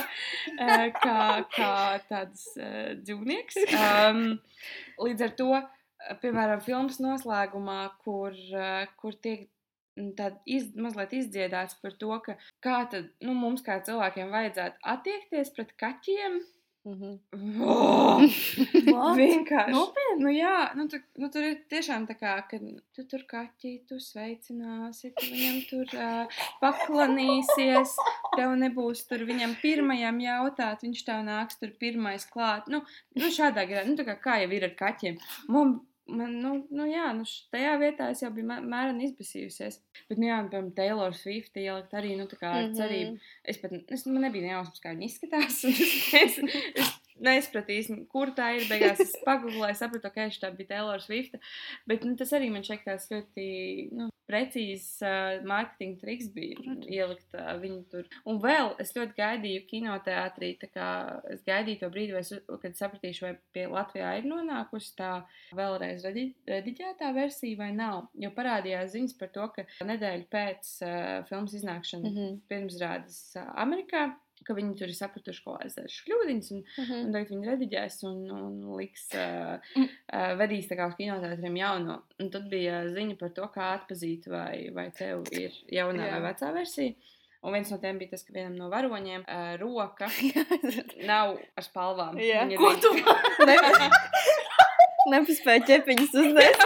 [0.60, 1.16] Kā, kā,
[1.52, 1.74] kā
[2.08, 3.58] tāds uh, dzīvnieks.
[3.76, 4.22] Um,
[5.02, 5.48] līdz ar to,
[6.22, 9.48] piemēram, filmas noslēgumā, kur, uh, kur tiek
[9.98, 14.90] mm, tād iz, mazliet izdziedāts par to, ka kā tad, nu, mums kā cilvēkiem vajadzētu
[14.94, 16.40] attiekties pret kaķiem.
[16.84, 17.18] Mhm.
[17.60, 18.22] Oh,
[18.94, 19.18] What?
[19.18, 19.72] vienkārši.
[19.74, 20.22] Nopietni?
[20.24, 22.56] Nu, jā, nu, tu, nu, tur ir tiešām tā kā, ka
[22.96, 27.92] tu tur kaķītu sveicināsi, tu viņam tur uh, paklanīsies,
[28.32, 32.72] tev nebūs tur viņam pirmajam jautāt, viņš tev nāks tur pirmais klāt.
[32.72, 32.80] Nu,
[33.20, 35.20] nu šādā garā, nu, tā kā, kā jau ir ar kaķiem.
[35.52, 35.76] Man,
[36.10, 39.78] man, nu, nu, jā, nu, tajā vietā es jau biju mē- mēreni izbasījusies.
[40.08, 42.74] Bet, nu, jā, piemēram, Taylor Swift ielikt arī, nu, tā kā ar Mhm.
[42.78, 43.18] cerību.
[43.44, 45.60] Es pat, es, man nebija nejausmas, kā viņa izskatās.
[46.20, 48.66] Es, es, es neizpratīju, kur tā ir.
[48.70, 51.36] Beigās es pagūlēju, sapratu, ka tā bija Taylor Swift.
[51.86, 53.46] Bet nu, tas arī man šķiet, ļoti
[53.96, 56.86] nu, precīzs uh, mārketinga triks bija Protams.
[56.86, 58.06] ielikt uh, viņu tur.
[58.30, 60.88] Un vēl es ļoti gaidīju kinoteātrī, tā kā
[61.34, 62.30] es gaidīju to brīdi, es,
[62.62, 65.10] kad sapratīšu, vai pie Latvijā ir nonākusi tā
[65.58, 68.06] vēlreiz redi, rediģētā versija vai nav.
[68.22, 72.38] Jo parādījās ziņas par to, ka nedēļu pēc uh, filmas iznākšanas Mhm.
[72.50, 74.06] pirmsrādes ā, Amerikā,
[74.46, 76.94] ka viņi tur ir sapratuši kādas dažas kļūdiņas, un, Mhm.
[77.06, 79.88] un tagad viņi rediģēs un, un liks, uh, Mm.
[80.12, 82.02] uh, vedīs tā kā uz kinoteātriem jauno.
[82.18, 86.20] Un tad bija ziņa par to, kā atpazīt, vai, vai tev ir jaunā Jā.
[86.20, 86.94] vai vecā versija.
[87.42, 90.08] Un viens no tiem bija tas, ka vienam no varoņiem uh, roka
[91.10, 92.18] nav ar spalvām.
[92.20, 92.44] Jā.
[92.58, 92.90] Ko tu
[95.10, 96.60] Nepaspēja ķepiņas uzdēt.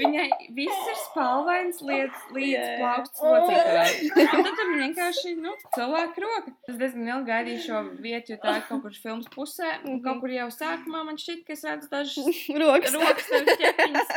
[0.00, 2.76] Viņai viss ir spalvains Jā.
[2.80, 4.10] plaukts locītavai.
[4.36, 6.54] Un tad tur vienkārši, nu, cilvēka roka.
[6.68, 9.70] Es diezgan ilgi gaidīju šo vietu, jo tā ir kaut kur filmas pusē.
[9.84, 10.02] Un Mhm.
[10.06, 12.94] kaut kur jau sākumā man šķiet, ka es redzu dažas Rokas.
[12.94, 14.14] rokas ķepiņas.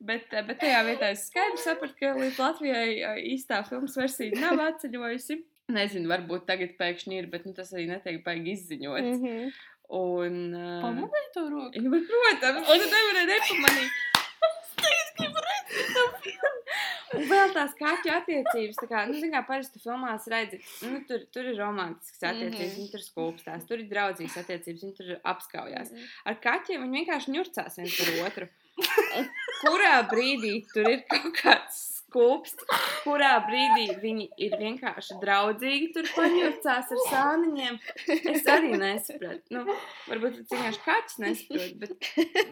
[0.00, 5.36] Bet, bet tajā vietā es skaidri sapratu, ka līdz Latvijai īstā filmas versija nav atceļojusi.
[5.70, 9.12] Nezinu, varbūt tagad pēkšņi ir, bet nu, tas arī netiek baigi izziņots.
[9.12, 9.52] Mm -hmm.
[9.90, 11.70] Un, uh, Pamanīju to roku.
[11.74, 13.90] Jā, bet, protams, un tu nevari nepamanīt.
[17.16, 21.24] Un vēl tās kaķu attiecības, tā kā, nu, zin kā, parasti filmās redzi, nu, tur,
[21.34, 22.76] tur ir romantiskas attiecības, Mhm.
[22.78, 25.90] viņi tur skūpstās, tur ir draudzīgas attiecības, viņi tur apskaujās.
[26.24, 28.48] Ar kaķiem viņi vienkārši ņurcās viens par otru.
[29.18, 29.26] Un
[29.64, 32.64] kurā brīdī tur ir kaut kāds skūpsts,
[33.04, 37.76] kurā brīdī viņi ir vienkārši draudzīgi tur paņurcās ar sāniņiem.
[38.34, 39.42] Es arī nesapratu.
[39.50, 39.66] Nu,
[40.08, 41.92] varbūt tas vienkārši kaķis nesaprot, bet,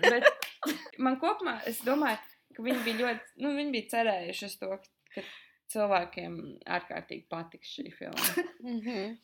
[0.02, 2.18] bet man kopumā, es domāju,
[2.58, 4.74] ka viņi bija ļoti, nu, viņi bija cerējuši uz to,
[5.14, 5.24] ka
[5.72, 6.36] cilvēkiem
[6.78, 8.44] ārkārtīgi patiks šī filma.
[8.58, 9.16] Mm -hmm.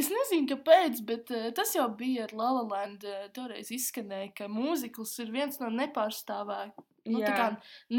[0.00, 3.04] Es nezinu, kāpēc, bet uh, tas jau bija ar La La Land.
[3.04, 7.48] Uh, toreiz izskanēja, ka mūzikls ir viens no nepārstāvētākajiem, nu, tā kā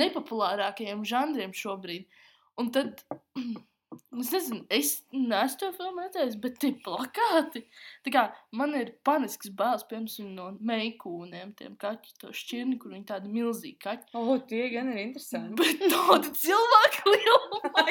[0.01, 2.09] nepopulārākajiem žanriem šobrīd.
[2.57, 3.05] Un tad,
[4.21, 7.63] es nezinu, es neesmu to filmu redzējis, bet tie plakāti.
[8.05, 8.23] Tā kā
[8.55, 13.79] man ir panisks bāls, piemēram, no meikūniem, tiem kaķu, to šķirni, kur viņi tādi milzīgi
[13.83, 14.11] kaķi.
[14.13, 15.55] O, oh, tie gan ir interesanti.
[15.61, 17.69] Bet tāda cilvēka lieluma.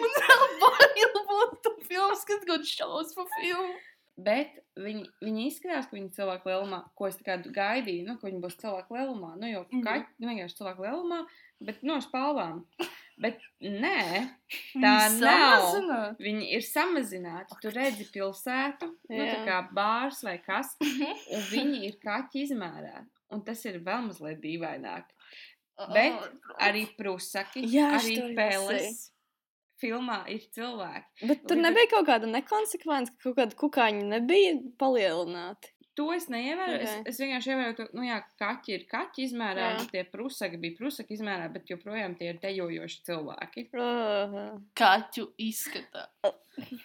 [0.00, 3.74] Man vēl bail būt tu filmu, skat kaut šausmu filmu.
[4.14, 8.42] Bet viņi, viņi izskatās, ka viņi ir cilvēku lielumā, ko es gaidīju, nu, ka viņi
[8.44, 9.32] būs cilvēku lielumā.
[9.40, 9.82] Nu, jau Mhm.
[9.86, 11.20] kaķi, nu, vienkārši cilvēku lielumā,
[11.60, 12.60] bet no spalvām.
[13.20, 14.28] Bet nē,
[14.74, 16.16] Tā Viņi nav.
[16.18, 17.54] viņi ir samazināti.
[17.62, 19.44] Tu redzi pilsētu, nu, tā Jā.
[19.46, 21.12] kā bārs vai kas, Mhm.
[21.36, 23.06] un viņi ir kaķi izmērā.
[23.30, 25.04] Un tas ir vēl mazliet dīvaināk.
[25.92, 26.18] Bet
[26.60, 29.10] arī prusaki, Jā, arī peles.
[29.82, 31.26] Filmā ir cilvēki.
[31.28, 35.68] Bet tur Līdz nebija kaut kāda nekonsekvence, ka kaut kāda kukaiņa nebija palielināta.
[35.94, 36.78] To es neievēroju.
[36.80, 37.00] Okay.
[37.00, 37.08] Ok.
[37.08, 39.74] Es, es vienkārši ievēroju, ka, nu, jā, kaķi ir kaķi izmērā, Jā.
[39.78, 43.68] un tie prusaki bija prusaki izmērā, bet joprojām tie ir dejojoši cilvēki.
[43.78, 46.08] Uh, Kaķu izskatā.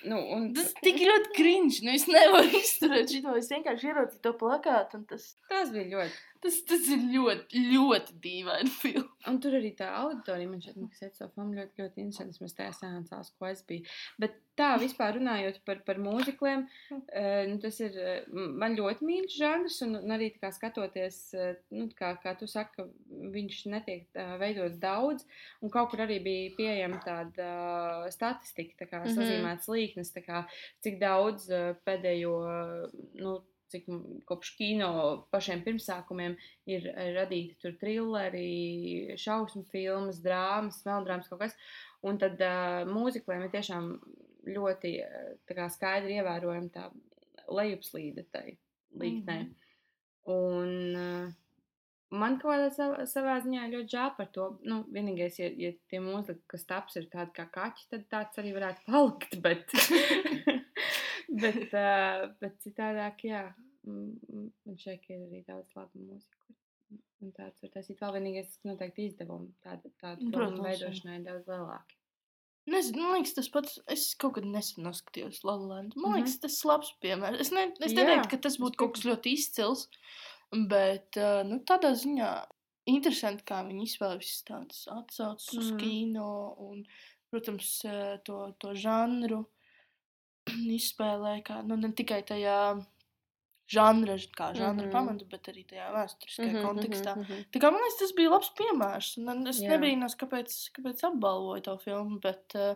[0.10, 1.82] Nu, un Tas tik ļoti cringe.
[1.86, 3.36] Nu, es nevaru izturēt šo.
[3.38, 6.24] Es vienkārši ieraudzīju to plakātu, un tas, tas bija ļoti.
[6.44, 9.08] Tas, tas ir ļoti, ļoti dīvaini filma.
[9.28, 12.40] Un tur arī tā auditorija, man šķiet, kas ir to filmu ļoti, ļoti interesants.
[12.44, 13.88] Mēs tajā sēncās, ko es biju.
[14.22, 19.38] Bet tā, vispār runājot par, par mūzikliem, eh, nu, tas ir eh, man ļoti mīļš
[19.40, 22.88] žanrs, un, un arī kā skatoties, eh, nu, kā, kā tu saki,
[23.36, 25.28] viņš netiek veidots daudz,
[25.64, 27.52] un kaut kur arī bija pieejama tāda
[28.16, 29.16] statistika, tā kā Mhm.
[29.16, 30.46] sazīmēts līknes, kā
[30.84, 31.48] cik daudz
[31.86, 32.34] pēdējo,
[33.24, 33.40] nu,
[33.72, 33.88] cik
[34.30, 34.92] kopš kino
[35.34, 36.36] pašiem pirmsākumiem
[36.70, 41.58] ir eh, radīti tur trilleri, šausmu filmas, drāmas, melodramas kaut kas.
[42.06, 43.92] Un tad uh, mūzikliem ir tiešām
[44.56, 46.88] ļoti eh, kā skaidri ievērojama tā
[47.50, 48.48] lejupslīde tai
[49.00, 49.42] līknē.
[49.44, 49.56] Mhm.
[50.30, 51.30] Un uh,
[52.14, 54.48] man kaut kādā savā, savā ziņā ļoti žēl par to.
[54.68, 58.54] Nu, vienīgais, ja, ja tie mūzika, kas taps, ir tādi kā kaķi, tad tāds arī
[58.58, 59.38] varētu palikt.
[59.44, 59.74] Bet,
[61.30, 63.44] bet, uh, bet citādāk, jā,
[63.86, 66.36] mm, mm, man šeit ir arī daudz labu mūziku.
[67.22, 71.98] Un tāds var taisīt vēl vienīgais, kas noteikti izdevumi tāda, tāda Protams, veidošanai daudz lielāki.
[72.70, 73.80] Nezinu, man liekas, tas pats.
[73.90, 76.16] Es kaut kad nesen noskatījos Latvijas Man Mhm.
[76.20, 77.40] liekas, tas ir labs piemērs.
[77.42, 79.88] Es, ne, es neteiktu, ka tas būtu kaut kas ļoti izcils,
[80.70, 82.30] bet uh, nu, tādā ziņā
[82.90, 85.78] interesanti, kā viņi izvēlējās tādas atsauces uz Mhm.
[85.82, 86.30] kino
[86.70, 86.86] un,
[87.30, 89.44] protams, eh, to, to žanru
[90.80, 92.58] izspēlē, kā nu, ne tikai tajā
[93.70, 94.92] žanra, kā žanra Mhm.
[94.94, 97.16] pamatu, bet arī tajā vēsturiskajā mhm, kontekstā.
[97.16, 97.44] mhm, mhm.
[97.54, 99.18] Tā kā man liekas, tas bija labs piemērs.
[99.22, 99.76] un Es Jā.
[99.76, 102.76] nebrīnos, kāpēc, kāpēc apbalvoju to filmu, bet uh,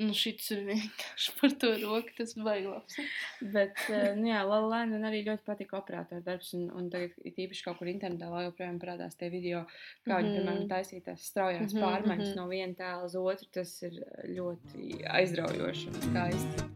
[0.00, 2.12] nu, šis ir vienkārši par to roku.
[2.18, 2.98] Tas bija labs.
[3.40, 7.64] Bet, eh, nu jā, Lalēna man arī ļoti patīk operātora darbs, un, un tagad īpaši
[7.64, 9.64] kaut kur internetā vēl joprojām parādās tie video,
[10.06, 10.68] kā viņi, piemēram, Mhm.
[10.68, 12.36] taisīja tās straujās Mhm, pārmaiņas mhm.
[12.36, 13.48] no viena tēla uz otru.
[13.50, 13.96] Tas ir
[14.28, 16.68] ļoti aizraujoši un skaisti.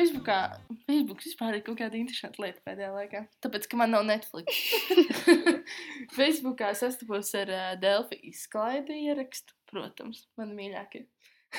[0.00, 0.36] Facebookā,
[0.86, 3.20] Facebook vispār ir kaut kāda interesanta lieta pēdējā laikā.
[3.44, 4.60] Tāpēc, ka man nav Netflix.
[6.18, 11.04] Facebookā sastapos ar uh, Delfi izklaidi ierakstu, protams, man mīļākie.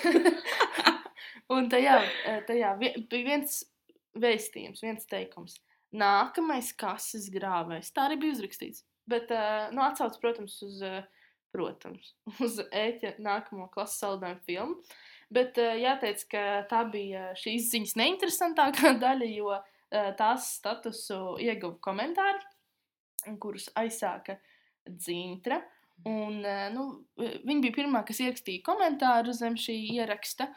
[1.54, 2.00] Un tajā,
[2.48, 3.60] tajā bija viens
[4.18, 5.60] vēstījums, viens teikums.
[5.94, 7.92] Nākamais kases grāvējs.
[7.94, 8.86] Tā arī bija uzrakstīts.
[9.12, 11.04] Bet, uh, nu, atsauc, protams, uz, uh,
[11.54, 14.80] protams, uz ēķa nākamo klases saldējumu filmu.
[15.32, 21.78] Bet uh, jāteic, ka tā bija šīs ziņas neinteresantākā daļa, jo uh, tās statusu ieguva
[21.88, 22.44] komentāri,
[23.40, 24.40] kurus aizsāka
[24.90, 25.62] Dzintra.
[26.10, 26.86] Un, uh, nu,
[27.18, 30.52] viņa bija pirmā, kas ierakstīja komentāru zem šī ieraksta.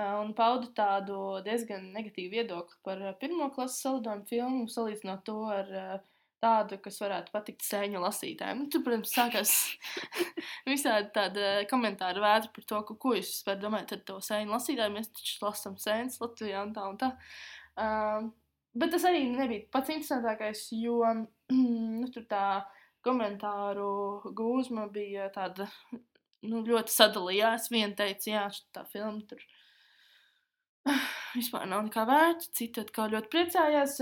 [0.00, 5.96] un pauda tādu diezgan negatīvu viedokli par pirmo klases salidojumu filmu, salīdzinot to ar uh,
[6.40, 8.62] tādu, kas varētu patikt sēņu lasītājiem.
[8.62, 9.54] Nu, tur, protams, sākās
[10.70, 14.94] visādi tādi komentāri vētri par to, ka, ko jūs vispār domājat ar to sēņu lasītāju.
[14.96, 17.12] Mēs taču lasām sēnes Latvijā un tā un tā.
[17.80, 18.30] Uh,
[18.80, 21.00] bet tas arī nebija pats interesantākais, jo
[21.54, 22.44] nu, tur tā
[23.04, 23.90] komentāru
[24.36, 27.70] gūzma bija tāda nu, ļoti sadalījās.
[27.72, 29.44] Viena teica, jā, tā filma tur
[31.34, 32.48] vispār nav nekā vērta.
[32.56, 33.98] Cita atkal ļoti priecājās,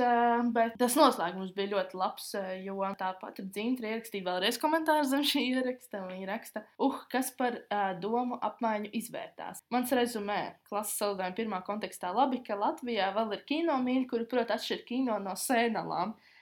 [0.54, 2.30] bet tas noslēgums bija ļoti labs,
[2.64, 6.04] jo tāpat Dzintra ierakstīja vēlreiz komentāru zem šī ieraksta.
[6.08, 9.64] Viņa raksta, uh, kas par uh, domu apmaiņu izvērtās.
[9.74, 14.54] Mans rezumē, klases salidājuma pirmā kontekstā labi, ka Latvijā vēl ir kino mīļi, kuri prot
[14.54, 16.16] atšķirt kino no sēnalām.
[16.16, 16.34] Uh,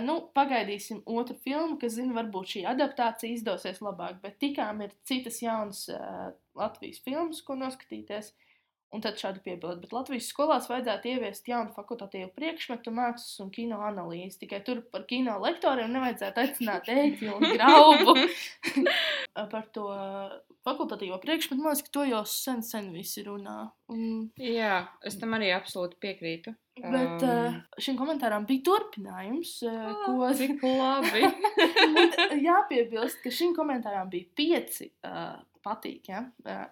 [0.00, 5.42] Nu, pagaidīsim otru filmu, kas zina, varbūt šī adaptācija izdosies labāk, bet tikām ir citas
[5.42, 8.32] jaunas uh, Latvijas filmas, ko noskatīties.
[8.92, 13.78] Un tad šādi piebilst, bet Latvijas skolās vajadzētu ieviest jaunu fakultatīvu priekšmetu, mākslas un kino
[13.86, 14.42] analīzi.
[14.42, 18.12] Tikai tur par kino lektoriem nevajadzētu aicināt ēķi un graubu.
[19.54, 19.86] par to
[20.66, 23.62] fakultatīvo priekšmetu, man liekas, ka to jau sen, sen visi runā.
[23.92, 24.02] Un,
[24.36, 26.52] Jā, es tam arī absolūti piekrītu.
[26.82, 31.24] bet Um, šim komentāram bija turpinājums, uh, ko Cik labi!
[32.32, 36.10] Un jāpiebilst, ka šim komentāram bija pieci uh, patīk.
[36.10, 36.24] Ja?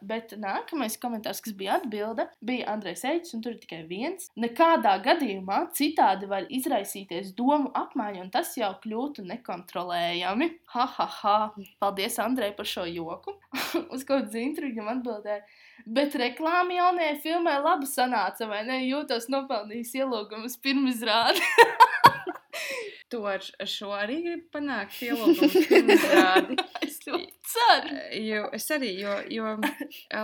[0.04, 4.28] Bet nākamais komentārs, kas bija atbilde, bija Andrejs Eits, un tur ir tikai viens.
[4.40, 10.50] Nekādā gadījumā citādi var izraisīties domu apmaiņa, un tas jau kļūtu nekontrolējami.
[10.74, 11.36] Ha, ha, ha!
[11.82, 13.36] Paldies, Andrej, par šo joku.
[13.94, 15.42] Uz ko Zintrigam atbildēja.
[15.88, 18.82] Bet reklāma jaunajai filmai labi sanāca, vai ne?
[18.84, 21.40] Jūtos nopelnījis ielūgumus pirmizrādi.
[23.10, 26.56] Tu ar, ar šo arī gribi panākt ielūgumu pirmizrādi.
[26.86, 27.96] es ļoti ceru.
[28.22, 29.56] Jo es arī, jo, jo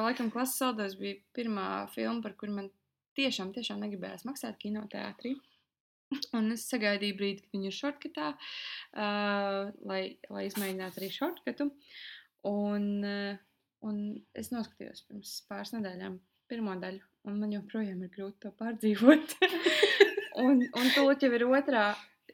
[0.07, 2.71] laikam klases saldās bija pirmā filma, par kuru man
[3.19, 5.35] tiešām, tiešām negribējās maksāt kinoteātrī.
[6.39, 11.67] Un es sagaidīju brīdi, kad viņi ir šortkatā, uh, lai, lai izmēģinātu arī šortkatu.
[12.47, 13.41] Un, uh,
[13.87, 14.03] un
[14.39, 19.35] es noskatījos pirms pāris nedēļām pirmo daļu, un man joprojām ir grūti to pārdzīvot.
[20.45, 21.89] un, un tūlīt jau ir otrā.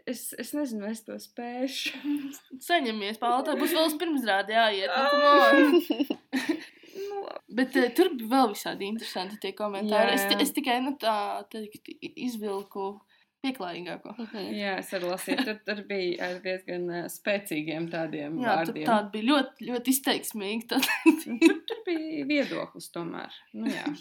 [0.07, 1.99] Es, es nezinu, es to spēšu.
[2.69, 3.59] Saņemies, Pāvils.
[3.61, 4.91] Būs vēl pirmsrādi jāiet.
[4.91, 6.17] Nu, on.
[7.07, 10.17] nu, Bet uh, tur bija vēl visādi interesanti tie komentāri.
[10.17, 10.41] Jā, Es, jā.
[10.43, 11.15] es tikai nu, tā
[11.53, 12.95] teikt, izvilku
[13.43, 14.15] pieklājīgāko.
[14.55, 15.45] Jā, es arī lasīju.
[15.47, 18.87] Tur, tur bija ar diezgan uh, spēcīgiem tādiem Jā, vārdiem.
[18.87, 20.69] tāda bija ļoti, ļoti izteiksmīga.
[20.73, 20.83] Tad...
[21.25, 23.35] Tur, tur bija viedoklis tomēr.
[23.59, 23.87] Nu, jā.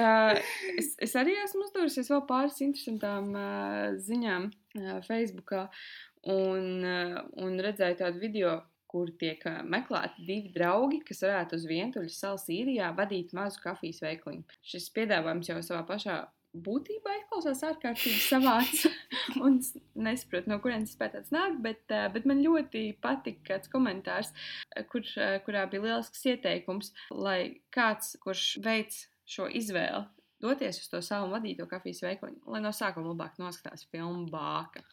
[0.00, 0.36] uh,
[0.80, 5.66] es, es arī esmu uzdevusies vēl pāris interesantām uh, ziņām uh, Facebookā
[6.32, 8.62] un, uh, un redzēju tādu video.
[8.94, 14.44] Kur tiek meklēti divi draugi, kas varētu uz vientuļas salas īrijā vadīt mazu kafijas veikaliņu.
[14.70, 16.20] Šis piedāvājums jau savā pašā
[16.54, 18.84] būtībā izklausās ārkārtīgi savāds.
[19.44, 23.72] un es nesaprotu, no kurienes tas tāds nāk, bet, uh, bet man ļoti patika kāds
[23.72, 30.04] komentārs, uh, kur, uh, kurā bija lielisks ieteikums, lai kāds, kurš veids šo izvēli,
[30.44, 34.84] doties uz to savu vadīto kafijas veikaliņu, lai no sākuma labāk noskatās filmu Bāka.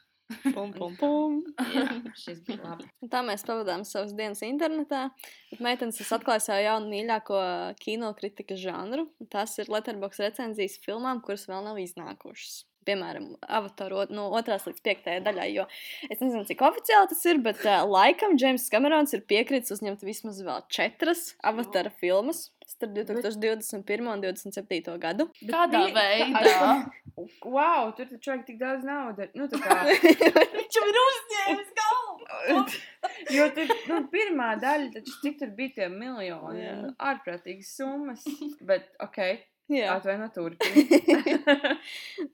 [0.55, 1.37] Pum, pum, pum.
[1.75, 1.85] Jā,
[2.23, 2.87] šis bija labi.
[3.03, 5.05] Un Tā mēs pavadām savas dienas internetā.
[5.51, 7.39] Bet meitenes es atklāju savu jaunu mīļāko
[7.83, 9.07] kino kritikas žanru.
[9.33, 12.63] Tas ir Letterboxd recenzijas filmām, kuras vēl nav iznākušas.
[12.81, 15.49] Piemēram, Avatar no 2 līdz 5 daļai.
[15.53, 15.67] Jo
[16.09, 20.39] es nezinu, cik oficiāli tas ir, bet uh, laikam Džeims Kamerons ir piekritis uzņemt vismaz
[20.41, 25.27] vēl četras Avatara filmas starp 2021 un 2027 gadu.
[25.45, 26.65] Kādā bija- veidā?
[27.17, 29.31] Wow, tur taču vajag tik daudz naudas.
[29.35, 29.47] Nu,
[30.75, 32.11] jau ir uzņēmis galvu!
[33.37, 36.75] jo tur nu, pirmā daļa, taču cik tur bija tie miljoni, Jā.
[36.75, 38.25] un ārprātīgas summas.
[38.69, 39.19] Bet, ok,
[39.71, 39.97] Jā.
[39.97, 40.85] atvaino turpini.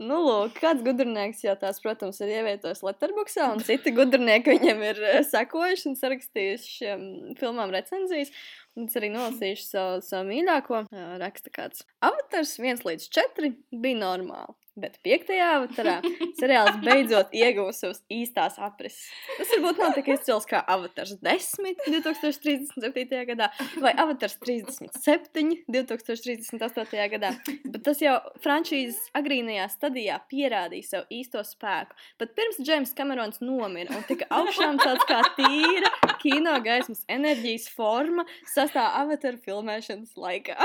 [0.01, 5.01] Nu, lūk, kāds gudrnieks jau tās, protams, ir ievietojis Latvijā, un citi gudrnieki viņam ir
[5.05, 7.03] eh, sekojuši un sarakstījuši šiem
[7.39, 8.33] filmām recenzijas.
[8.77, 11.85] Un es arī nolasīšu savu, savu mīļāko eh, raksta kāds.
[12.05, 14.57] Avatars 1 līdz 4 bija normāli.
[14.77, 15.95] Bet piektajā avatarā
[16.37, 19.07] seriāls beidzot ieguva savas īstās aprises.
[19.39, 23.23] Tas varbūt nav tik izcils kā Avatars 10, 2037.
[23.31, 23.49] gadā,
[23.81, 27.07] vai Avatars 37, 2038.
[27.15, 27.33] gadā.
[27.65, 31.97] Bet tas jau frančīzes agrīnajā stadijā pierādīja savu īsto spēku.
[32.21, 35.89] Pat pirms Džeims Kamerons nomira un tika augšām celts kā tīra
[36.21, 40.55] kino gaismas enerģijas forma sastāv avataru filmēšanas laikā.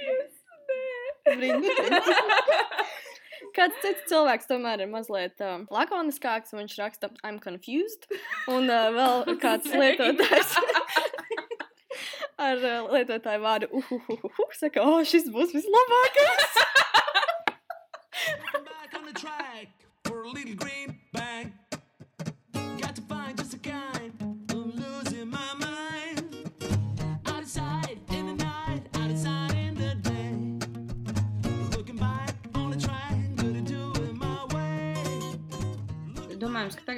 [0.00, 0.29] Brīnišķīgi.
[3.56, 8.06] Kāds cits cilvēks tomēr ir mazliet uh, lakoniskāks, un viņš raksta, I'm confused.
[8.48, 10.54] Un uh, vēl kāds lietotājs
[12.48, 14.48] ar uh, lietotāju vārdu uhuhuhu.
[14.56, 16.60] Saka, o, šis būs vislabākais.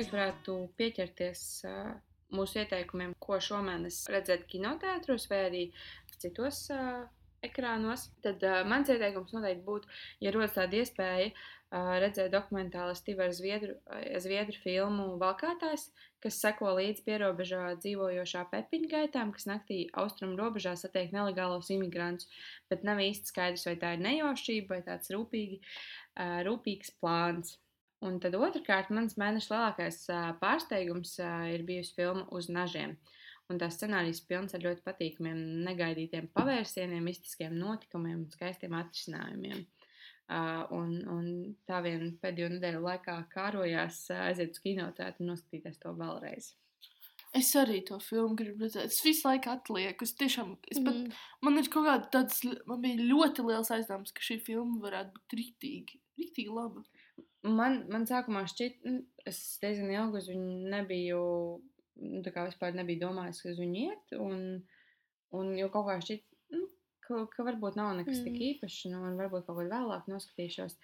[0.02, 1.90] Tagad varētu pieķerties uh,
[2.34, 5.60] mūsu ieteikumiem, ko šomēnes redzēt kinoteātros vai arī
[6.18, 7.04] citos uh,
[7.46, 8.08] ekrānos.
[8.24, 9.92] Tad uh, mans ieteikums noteikti būtu,
[10.24, 13.78] ja rodas tāda iespēja uh, redzēt dokumentālu Stīvera Zviedru,
[14.26, 15.86] Zviedru filmu Valkātājs,
[16.22, 22.26] kas seko līdzi pierobežā dzīvojošā pepiņu gaitām, kas naktī austrumu robežā satiek nelegālos imigrantus,
[22.66, 27.60] bet nav īsti skaidrs, vai tā ir nejaušība vai tāds rūpīgi, uh, rūpīgs plāns.
[28.02, 29.98] Un tad otrkārt, mans mēneša lielākais
[30.40, 31.16] pārsteigums
[31.54, 32.96] ir bijusi filma Uz nažiem.
[33.50, 39.62] Un tā scenārijas pilns ar ļoti patīkamiem, negaidītiem pavērsieniem, mistiskiem notikumiem un skaistiem atrisinājumiem.
[40.32, 41.24] Uh, un, un
[41.68, 46.52] tā vien pēdējo nedēļu laikā kārojās aiziet uz kinotēātru un noskatīties to vēlreiz.
[47.36, 48.92] Es arī to filmu gribu redzēt.
[48.92, 50.04] Es visu laiku atlieku.
[50.04, 51.12] Es tiešām, es pat, Mm.
[51.42, 55.36] man ir kaut kāda tāds, man bija ļoti liels aizdoms, ka šī filma varētu būt
[55.40, 56.84] rītīgi, rītīgi laba.
[57.42, 61.22] Man, man sākumā šķiet, nu, es diezgan ilgi uz viņu nebiju,
[62.02, 64.14] nu, tā kā vispār nebiju domājis, ka uz viņu iet.
[64.22, 64.44] Un,
[65.34, 66.22] un jau kaut kā šķiet,
[66.54, 66.68] nu,
[67.02, 68.28] ka, ka varbūt nav nekas mm.
[68.28, 70.78] tik īpašs, nu, un varbūt kaut kad vēlāk noskatīšos.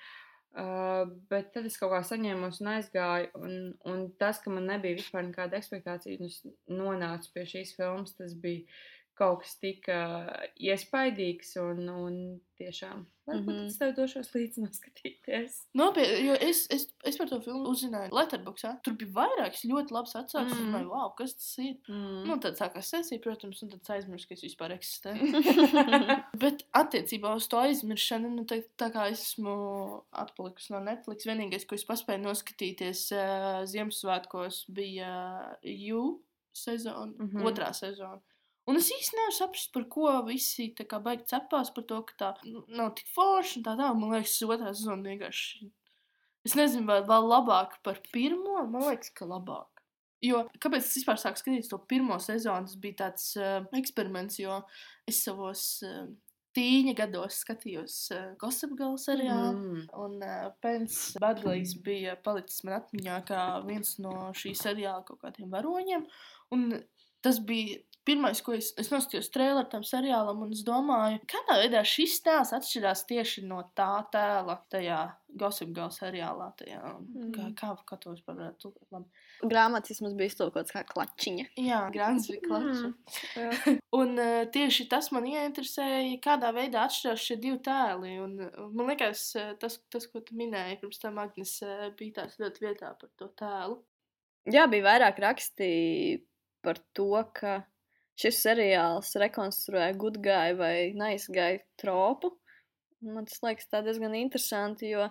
[0.58, 3.56] Uh, bet tad es kaut kā saņēmos un aizgāju, un,
[3.86, 6.40] un tas, ka man nebija vispār nekāda ekspektācija, un es
[6.72, 8.64] nonācu pie šīs filmas, tas bija
[9.18, 10.28] kaut kas tik uh,
[10.62, 12.18] iespaidīgs, un, un
[12.58, 13.58] tiešām, varbūt mm Mhm.
[13.58, 13.66] -hmm.
[13.66, 15.56] es tev došos līdzi noskatīties.
[15.78, 18.72] Nopietni, jo es, es, es par to filmu uzzināju Letterboxā.
[18.82, 20.52] Tur bija vairākas ļoti labas atsauces.
[20.52, 20.58] Mm.
[20.58, 20.72] Es Mm.
[20.72, 21.74] domāju, wow, kas tas ir?
[21.88, 22.24] Mm.
[22.26, 25.22] Nu, tad sākās sesija, protams, un tad aizmirsu, ka es vispār eksistēju.
[26.42, 31.74] Bet attiecībā uz to aizmiršanu, nu, tā, tā kā esmu atpalikusi no Netflix, vienīgais, ko
[31.74, 35.12] es paspēju noskatīties uh, Ziemassvētkos, bija
[35.52, 36.18] uh, Jū
[36.54, 37.36] sezona, mm Mhm.
[37.38, 37.46] -hmm.
[37.52, 38.20] otrā sezona.
[38.68, 42.16] Un es īsti nevaru saprast, par ko visi tā kā baigi cepās par to, ka
[42.20, 43.88] tā nu, nav tik forša un tā tā.
[43.96, 45.70] Man liekas, otrā sezona vienkārši.
[46.44, 48.60] Es nezinu, vai vēl labāk par pirmo.
[48.68, 49.78] Man liekas, ka labāk.
[50.24, 52.66] Jo, kāpēc es vispār sāku skatīties to pirmo sezonu?
[52.68, 54.60] Tas bija tāds uh, eksperiments, jo
[55.08, 56.08] es savos uh,
[56.58, 59.52] tīņa gados skatījos uh, Gossip Girl seriālu.
[59.54, 59.84] Mm.
[60.04, 65.52] Un uh, Pence Badlīs bija palicis man atmiņā kā viens no šī seriāla kaut kādiem
[65.54, 66.08] varoņiem.
[66.56, 66.68] Un
[67.24, 67.78] tas bija
[68.08, 72.54] pirmais, ko es, es noskatījos traileru tam seriālam, un es domāju, kādā veidā šis tēls
[72.56, 75.02] atšķirās tieši no tā tēla tajā
[75.38, 76.48] Gossip Girl seriālā.
[76.58, 77.28] Tajā, mm.
[77.34, 78.86] kā, kā, kā to vispār varētu tulkot?
[78.94, 79.24] Labi.
[79.52, 81.44] Grāmatas vismaz bija iztulkots kā klačiņa.
[81.60, 82.92] Jā, grāmatas bija klača.
[83.36, 83.74] Jā.
[84.00, 88.16] Un uh, tieši tas man ieinteresēja, kādā veidā atšķirās šie divi tēli.
[88.24, 88.38] Un,
[88.72, 92.64] man liekas, uh, tas, tas, ko tu minēji pirms tam, Agnes, uh, bija tās ļoti
[92.64, 93.82] vietā par to tēlu.
[94.48, 95.68] Jā, bija vairāk raksti
[96.64, 97.60] par to, ka
[98.18, 102.34] šis seriāls rekonstruē gudgāju vai naizgāju tropu.
[103.04, 105.06] Man tas liekas diezgan interesanti, jo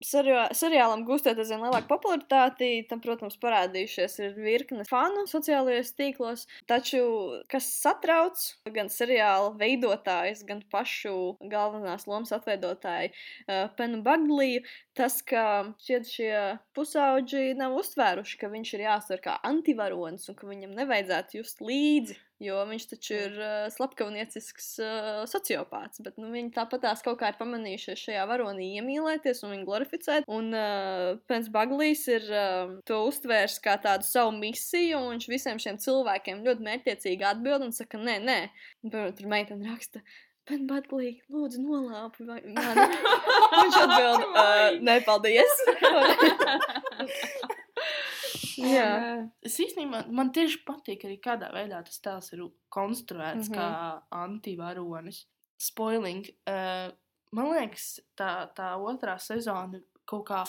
[0.00, 6.46] seriā- seriālam gūstot aizvien lielāku popularitāti, tam, protams, parādījušies ir virkne fanu sociālajos tīklos.
[6.70, 7.02] Taču,
[7.52, 8.40] kas satrauc
[8.72, 14.64] gan seriāla veidotājus, gan pašu galvenās lomas atveidotāju uh, Penu Bagliju,
[15.00, 15.44] tas, ka
[15.80, 16.32] šie, šie
[16.76, 22.18] pusauģi nav uztvēruši, ka viņš ir jāsver kā antivaronis un ka viņam nevajadzētu just līdzi.
[22.40, 27.28] Jo viņš taču ir uh, slepkavniecisks uh, sociopāts, bet nu, viņi tāpat tās kaut kā
[27.28, 30.30] ir pamanījušies šajā varonī iemīlēties un viņu glorificēt.
[30.32, 35.60] Un uh, Pence Baglīs ir uh, to uztvērs kā tādu savu misiju, un viņš visiem
[35.60, 38.40] šiem cilvēkiem ļoti mērķiecīgi atbild un saka, nē, nē.
[38.80, 40.00] Un, piemēram, tur meitene raksta.
[40.50, 42.54] Pēc Baglī, lūdzu, nolāpi mani.
[43.54, 45.60] Viņš atbild, uh, nē, paldies.
[48.60, 48.88] Jā.
[49.46, 52.42] Es īstenībā man tieši patīk arī kādā veidā tas tēls ir
[52.74, 53.54] konstruēts mm.
[53.54, 53.60] -hmm.
[53.60, 55.22] kā antivaronis.
[55.60, 56.26] Spoiling.
[56.48, 56.90] Uh,
[57.36, 59.80] man liekas, tā, tā otrā sezona
[60.10, 60.42] kaut kā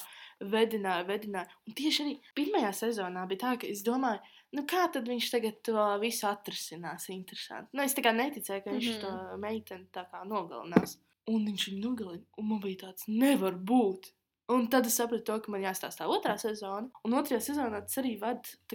[0.52, 1.48] vedināja, vedināja.
[1.68, 4.20] Un tieši arī pirmajā sezonā bija tā, ka es domāju,
[4.56, 7.10] nu kā tad viņš tagad to visu atrisinās.
[7.14, 7.72] Interesanti.
[7.76, 8.98] Nu, es tā kā neticēju, ka viņš mm.
[8.98, 9.30] -hmm.
[9.32, 10.98] to meiteni tā kā nogalinās.
[11.32, 12.26] Un viņš viņu nogalina.
[12.38, 14.12] Un man bija tāds, nevar būt.
[14.52, 16.90] Un tad es sapratu, to, ka man jāstāsta otrā sezona.
[17.08, 18.18] Un otrajā sezonā tas arī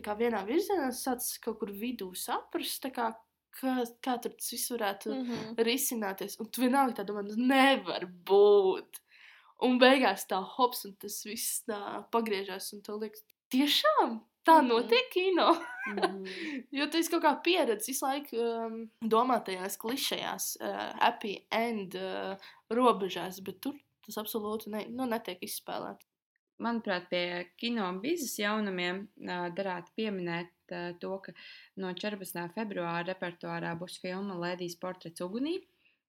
[0.02, 3.10] kā vienā virzienā, sācis kaut kur vidū saprast, kā,
[3.50, 5.26] kā, kā tur tas viss varētu mm.
[5.26, 5.58] Mhm.
[5.68, 6.38] risināties.
[6.40, 9.02] Un tu vienalga tā domā, nu nevar būt.
[9.66, 14.68] Un beigās tā hops, un tas viss tā pagriežās, un tev liekas, tiešām tā Mhm.
[14.72, 15.48] notiek kino.
[15.86, 16.24] Mhm.
[16.78, 22.34] Jo tu esi kaut kā pieredzējis visu laiku um, domātajās klišejās, uh, happy end uh,
[22.70, 23.76] robežās, bet tur
[24.06, 26.06] tas absolūti ne, nu, netiek izspēlēts.
[26.62, 31.34] Manuprāt, pie kino bizes jaunumiem ā, derētu pieminēt ā, to, ka
[31.82, 32.46] no 14.
[32.54, 35.58] februāra repertuārā būs filma Lēdijas portrets ugunī,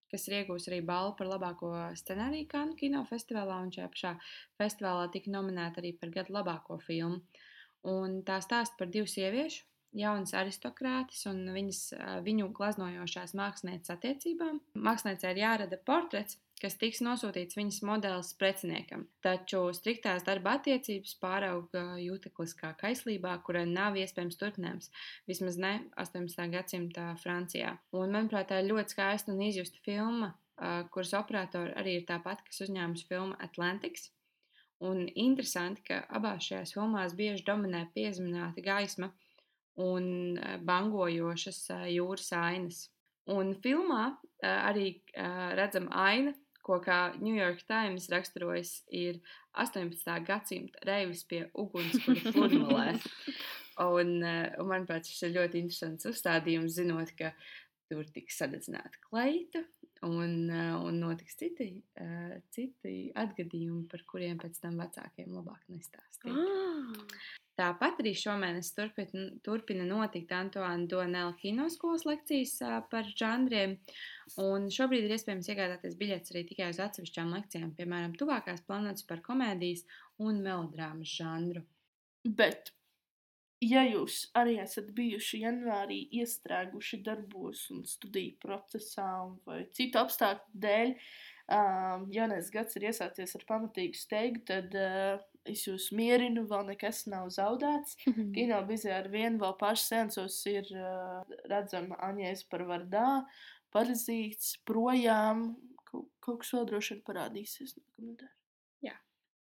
[0.09, 4.13] kas ir iegūs arī balvu par labāko scenāriju Kanu kinofestivālā, un šajā pašā
[4.61, 7.19] festivālā tika nominēta arī par gadu labāko filmu.
[7.87, 9.65] Un tā stāsta par divu sieviešu,
[9.97, 11.81] jaunas aristokrātes un viņas,
[12.25, 14.59] viņu glaznojošās mākslinieces attiecībām.
[14.75, 19.05] Māksliniecei ir jārada portrets, kas tiks nosūtīts viņas modelis preciniekam.
[19.25, 24.91] Taču striktās darba attiecības pārauga jūtekliskā kaislībā, kurai nav iespējams turpinājums,
[25.29, 26.49] vismaz ne 18.
[26.53, 27.77] gadsimta Francijā.
[27.93, 30.33] Un, manuprāt, tā ir ļoti skaista un izjusta filma,
[30.93, 34.09] kuras operatori arī ir tāpat, kas uzņēmusi filmu Atlantics.
[34.85, 39.09] Un interesanti, ka abās šajās filmās bieži dominē piezemināta gaisma
[39.81, 42.83] un ā, bangojošas ā, jūras ainas.
[43.33, 44.91] Un filmā ā, arī
[45.57, 46.35] redzama aina,
[46.67, 49.21] ko kā New York Times raksturojas, ir
[49.57, 50.17] 18.
[50.27, 52.89] gadsimta reivis pie uguns, kura pludmalē.
[53.77, 57.27] Un, un, manuprāt, šis ir ļoti interesants uzstādījums, zinot, ka
[57.85, 59.61] tur tiks sadedzināta kleita
[60.05, 61.71] un, ā, un notiks citi,
[62.01, 66.33] ā, citi atgadījumi, par kuriem pēc tam vecākiem labāk nestāstīt.
[66.33, 67.35] Ah.
[67.57, 73.73] Tāpat arī šomēnes turpina, turpina notikt Antoine Donela kinoskolas lekcijas ā, par žanriem.
[74.43, 79.25] Un šobrīd ir iespējams iegādāties biļetes arī tikai uz atsevišķām lekcijām, piemēram, tuvākās plānotas par
[79.25, 79.87] komēdijas
[80.21, 81.65] un melodrāmas žanru.
[82.27, 82.75] Bet,
[83.63, 90.61] ja jūs arī esat bijuši janvārī iestrēguši darbos un studiju procesā un vai citu apstākļu
[90.65, 90.93] dēļ,
[91.57, 97.05] um, jaunais gads ir iesācies ar pamatīgu steigu, tad uh, es jūs mierinu, vēl nekas
[97.11, 97.97] nav zaudēts.
[98.35, 103.07] Kino bizē ar vienu vēl pašu sensos ir uh, redzama Aņēs par vardā,
[103.73, 105.49] parazīts, projām,
[105.87, 108.33] kaut, kaut kas vēl droši vien parādīsies nākamnedēļ.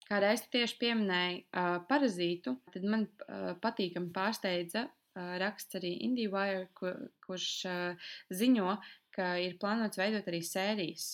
[0.08, 3.08] Kā reiz tu tieši pieminēji uh, parazītu, tad man
[3.64, 7.50] patīkami pārsteidza raksts arī IndieWire, kur, kurš
[8.34, 8.72] ziņo,
[9.14, 11.12] ka ir plānots veidot arī sērijas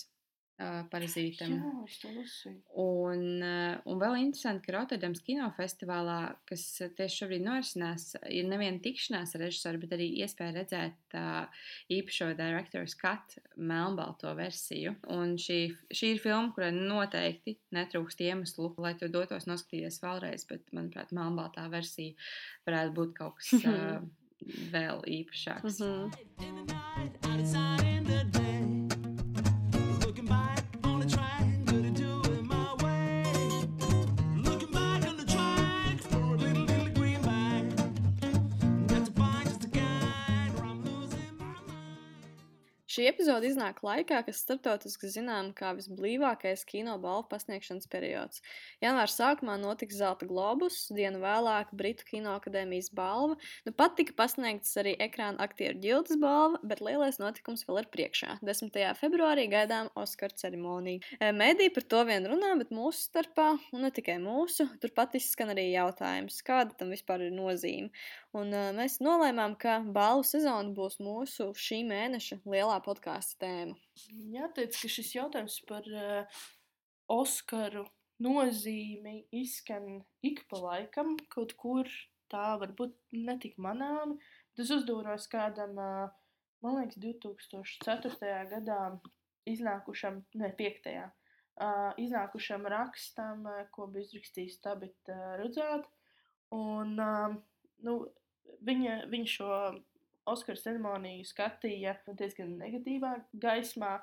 [0.91, 1.53] parazītam.
[1.55, 2.57] Jā, es to lasīju.
[2.81, 6.63] Un, uh, un vēl interesanti, ka Rotterdams kinofestivālā, kas
[6.97, 12.95] tieši šobrīd norisinās, ir neviena tikšanās ar režisoru, bet arī iespēja redzēt uh, īpašo director's
[12.99, 14.91] cut melnbalto versiju.
[15.13, 15.59] Un šī,
[15.93, 21.63] šī ir filma, kurai noteikti netrūkst iemeslu, lai to dotos noskatīties vēlreiz, bet, manuprāt, melnbaltā
[21.71, 22.17] versija
[22.67, 23.99] varētu būt kaut kas uh,
[24.73, 25.75] vēl īpašāks.
[25.81, 26.01] Mhm.
[28.11, 28.40] In
[43.01, 48.43] Šī epizode iznāk laikā, kas starptautiski zinām kā visblīvākais kino balvu pasniegšanas periods.
[48.83, 53.39] Janvāra sākumā notiks Zelta globus, dienu vēlāk Britu kinoakadēmijas balva.
[53.65, 58.35] Nu pat tika pasniegts arī ekrāna aktieru ģildes balva, bet lielais notikums vēl ir priekšā.
[58.45, 58.77] 10.
[59.01, 61.01] februārī gaidām Oskara ceremoniju.
[61.17, 65.55] E, Mēdī par to vien runā, bet mūsu starpā, un ne tikai mūsu, turpat izskan
[65.55, 67.89] arī jautājums, kāda tam vispār ir nozīme.
[68.37, 73.75] Un uh, mēs nolēmām, ka balvu sezona būs mūsu šī mēneša lielā podkāstu tēma.
[74.31, 76.43] Jāteic, ka šis jautājums par uh,
[77.11, 77.83] Oskaru
[78.23, 81.89] nozīmi izskan ik pa laikam, kaut kur
[82.31, 84.15] tā varbūt netik manāmi.
[84.53, 88.31] Bet Es uzdūros kādam, uh, man liekas, 2004.
[88.53, 88.79] gadā
[89.49, 90.89] iznākušam, ne 5.
[90.95, 95.91] Uh, iznākušam rakstam, uh, ko bija izrakstījis Tabita uh, Rudzāta.
[96.55, 97.35] Un, uh,
[97.83, 97.99] nu,
[98.65, 99.49] viņa, viņa šo
[100.31, 103.97] Oskara ceremoniju skatīja diezgan negatīvā gaismā.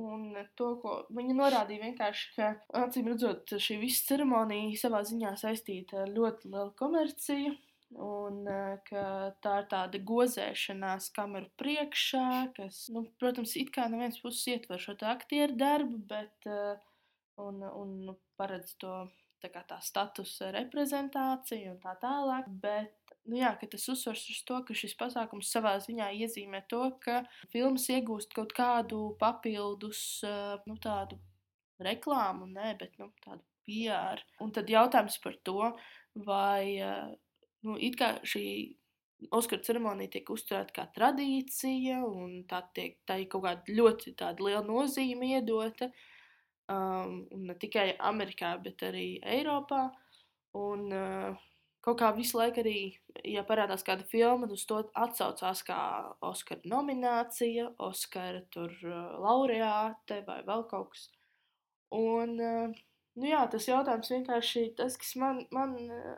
[0.00, 6.04] Un to, ko viņa norādīja, vienkārši, ka, acīm redzot, šī visa ceremonija savā ziņā saistīta
[6.04, 7.56] ar ļoti lielu komerciju.
[7.90, 8.44] Un
[8.86, 9.04] ka
[9.42, 14.78] tā ir tāda gozēšanās kameru priekšā, kas, nu, protams, it kā no vienas puses ietver
[14.78, 16.46] šo aktieru darbu, bet
[17.42, 18.94] un, un nu, paredz to
[19.42, 22.46] tā tā statusa reprezentāciju un tā tālāk.
[22.62, 22.99] Bet
[23.30, 27.22] nu jā, ka tas uzsvars uz to, ka šis pasākums savā ziņā iezīmē to, ka
[27.52, 31.20] filmas iegūst kaut kādu papildus, eh, nu, tādu
[31.80, 34.22] reklāmu, nē, bet nu, tādu PR.
[34.42, 35.72] Un tad jautājums par to,
[36.26, 37.08] vai eh,
[37.66, 38.44] nu, it kā šī
[39.36, 44.62] Oskara ceremonija tiek uzturēta kā tradīcija, un tā, tiek, tā ir kaut kāda ļoti liela
[44.64, 45.90] nozīme iedota.
[46.72, 49.90] Um, ne tikai Amerikā, bet arī Eiropā.
[50.56, 51.49] Un, uh,
[51.84, 52.76] kaut kā visu laiku arī,
[53.24, 55.78] ja parādās kāda filma, uz to atsaucās kā
[56.26, 61.08] Oskara nominācija, Oskara tur uh, laureāte vai vēl kaut kas.
[61.96, 62.78] Un, uh,
[63.16, 66.14] nu jā, tas jautājums vienkārši tas, kas man, man uh,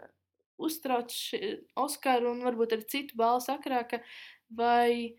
[0.62, 1.14] uztrauc
[1.78, 4.02] Oskaru un varbūt arī citu balvu sakarā, ka
[4.58, 5.14] vai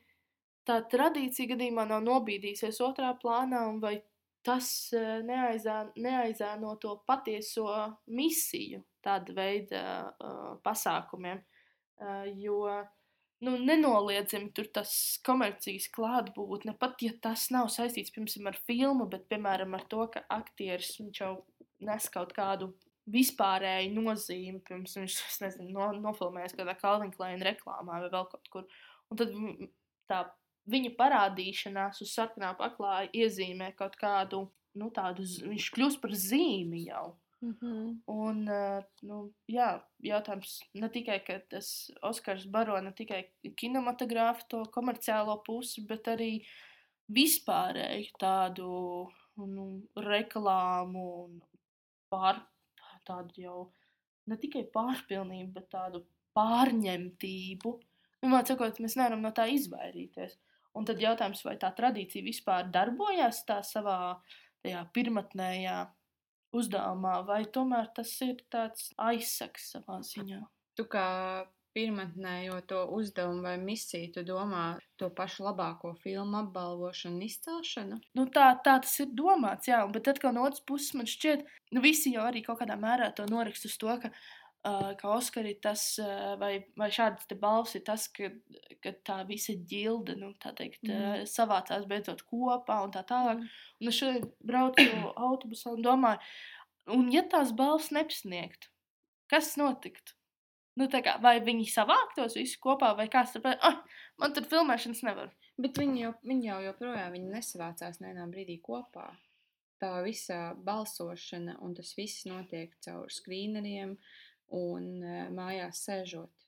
[0.68, 3.98] tā tradīcija gadījumā nav nobīdījusies otrā plānā, un vai
[4.44, 4.92] tas
[5.24, 7.68] neaizēno to patieso
[8.12, 9.84] misiju tāda veida
[10.18, 11.42] uh, pasākumiem.
[12.04, 12.64] Uh, jo
[13.44, 14.94] nu, nenoliedzami tur tas
[15.28, 20.24] komercijas klātbūtne, pat ja tas nav saistīts piemēram ar filmu, bet piemēram ar to, ka
[20.32, 21.36] aktieris jau
[21.84, 22.72] nes kaut kādu
[23.14, 28.68] vispārēju nozīmi, pirms viņš nezinu, no, nofilmējas kādā Calvin Klein reklāmā vai vēl kaut kur.
[29.12, 29.34] Un tad
[30.10, 30.22] tā
[30.72, 34.46] viņa parādīšanās uz sarkanā paklāja iezīmē kaut kādu,
[34.80, 37.10] nu, tādu, viņš kļūst par zīmi jau.
[37.44, 38.04] Mhm.
[38.08, 39.18] Un, uh, nu,
[39.52, 39.68] jā,
[40.06, 43.20] jautājums ne tikai, ka tas Oskars baro ne tikai
[43.60, 46.38] kinematogrāfu to komerciālo pusi, bet arī
[47.12, 48.70] vispārēju tādu
[49.50, 49.66] nu,
[50.06, 51.42] reklāmu un
[52.14, 52.40] pār,
[53.10, 53.58] tādu jau
[54.32, 56.06] ne tikai pārpilnību, bet tādu
[56.38, 57.74] pārņemtību.
[58.24, 60.38] Vienmēr sakot, mēs nevaram no tā izvairīties.
[60.80, 64.16] Un tad jautājums, vai tā tradīcija vispār darbojās tā savā
[64.64, 65.76] tajā pirmotnējā
[66.54, 70.42] uzdevumā, vai tomēr tas ir tāds aizsaks savā ziņā.
[70.78, 71.10] Tu kā
[71.74, 74.64] pirmotnējo to uzdevumu vai misiju, tu domā
[75.02, 78.00] to pašu labāko filmu apbalvošanu, un izcelšanu?
[78.18, 81.82] Nu, tā, tā tas ir domāts, jā, bet tad, no otras puses, man šķiet, nu,
[81.86, 84.14] visi jau arī kaut kādā mērā to norakst uz to, ka,
[84.64, 88.30] ka Oskari tas, uh, vai, vai šāds te balss ir tas, ka,
[88.84, 90.96] ka tā visa ģilde, nu, tā teikt, mm.
[90.96, 93.44] uh, savācās beidzot kopā un tā tālāk.
[93.82, 96.34] Un es šodien braucu autobusā un domāju,
[96.96, 98.72] un ja tās balss nepasniegtu,
[99.32, 100.16] kas notiktu?
[100.80, 105.04] Nu, kā, vai viņi savāktos visi kopā, vai kāds tur pateikt, ah, man tur filmēšanas
[105.06, 105.30] nevar.
[105.62, 109.12] Bet viņi jau, viņi jau joprojām viņi nesavācās nevienā brīdī kopā.
[109.84, 113.98] Tā visa balsošana un tas viss notiek caur skrīneriem
[114.54, 116.44] un uh, mājās sēžot.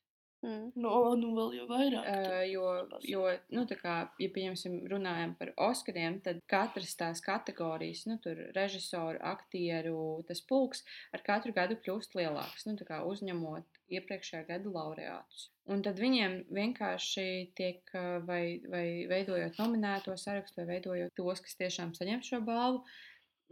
[0.45, 0.73] Mm.
[0.77, 2.05] No, nu, vēl jau vairāk.
[2.05, 2.65] Uh, jo,
[3.07, 3.23] jo,
[3.55, 9.17] nu, tā kā, ja pieņemsim, runājam par Oskariem, tad katras tās kategorijas, nu, tur režisoru,
[9.25, 9.97] aktieru,
[10.27, 10.83] tas pulks
[11.15, 15.49] ar katru gadu kļūst lielāks, nu, tā kā uzņemot iepriekšējā gada laureātus.
[15.71, 17.27] Un tad viņiem vienkārši
[17.57, 22.85] tiek, uh, vai, vai veidojot nominēto sarakstu, vai veidojot tos, kas tiešām saņem šo balvu,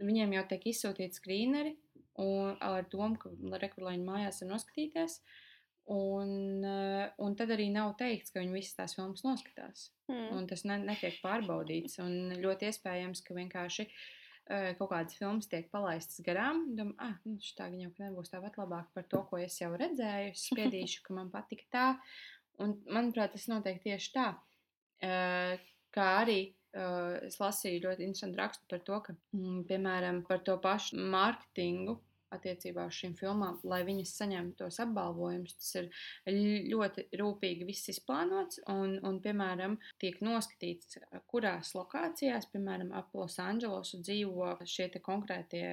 [0.04, 1.74] viņiem jau tiek izsūtīti skrīneri
[2.22, 5.18] un ar domu, ka rekurlaiņu mājās var noskatīties.
[5.92, 9.90] Un, eh, un tad arī nav teikts, ka viņi visas tās filmas noskatās.
[10.08, 10.28] Mm.
[10.38, 11.98] Un tas ne, netiek pārbaudīts.
[12.04, 16.64] Un ļoti iespējams, ka vienkārši uh, kaut kādas filmas tiek palaistas garām.
[16.78, 20.32] Domāju, ah, nu, tā jau nebūs tāpat labāk par to, ko es jau redzēju.
[20.32, 21.86] Es spiedīšu, ka man patika tā.
[22.64, 24.30] Un, manuprāt, tas notiek tieši tā.
[25.04, 25.60] Uh,
[25.92, 30.98] kā arī es lasīju ļoti interesantu rakstu par to, ka, mm, piemēram, par to pašu
[30.98, 31.98] mārketingu
[32.34, 35.56] attiecībā uz šīm filmām, lai viņas saņemtu tos apbalvojumus.
[35.60, 35.88] Tas ir
[36.72, 40.98] ļoti rūpīgi viss izplānots, un, un piemēram, tiek noskatīts,
[41.30, 45.66] kurās lokācijās, piemēram, ap Losandželosu dzīvo šie konkrētie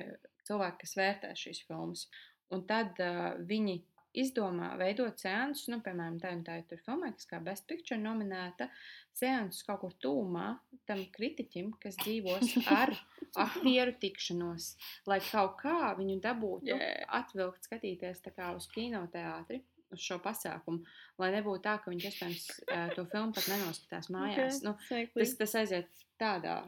[0.47, 2.05] cilvēki, kas vērtē šīs filmas.
[2.51, 3.79] Un tad uh, viņi
[4.17, 7.99] izdomā veidot seansus, nu, piemēram, tā un tā ir tur filmē, kas kā Best Picture
[8.01, 8.67] nominēta,
[9.15, 10.47] seansus kaut kur tūmā
[10.89, 12.93] tam kritiķim, kas dzīvos ar
[13.45, 14.71] aktieru tikšanos,
[15.07, 17.05] lai kaut kā viņu dabūtu Yeah.
[17.21, 19.63] atvilkt skatīties tā kā uz kinoteātri.
[19.91, 20.85] Uz šo pasākumu,
[21.19, 24.61] lai nebūtu tā, ka viņš iespējams eh, to filmu pat nenoskatās mājās.
[24.63, 25.09] Okay.
[25.09, 26.61] Nu, tas, tas aiziet tādā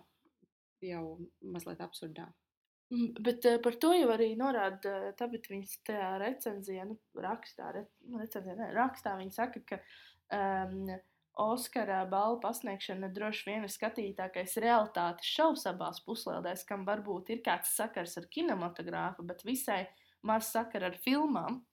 [0.83, 1.03] jau
[1.39, 2.25] mazliet absurdā.
[2.91, 7.87] Mm, Bet uh, par to jau arī norāda tāpēc viņas tajā recenzijā, nu, rakstā, re,
[8.09, 9.79] nu, recenzijā, ne, rakstā viņa saka, ka
[10.35, 10.91] um,
[11.33, 17.71] Oskara balvu pasniegšana droši vien ir skatītākais realitātes šovs abās puslēdēs, kam varbūt ir kāds
[17.73, 19.87] sakars ar kinematogrāfu, bet visai
[20.21, 21.63] maz sakara ar filmām.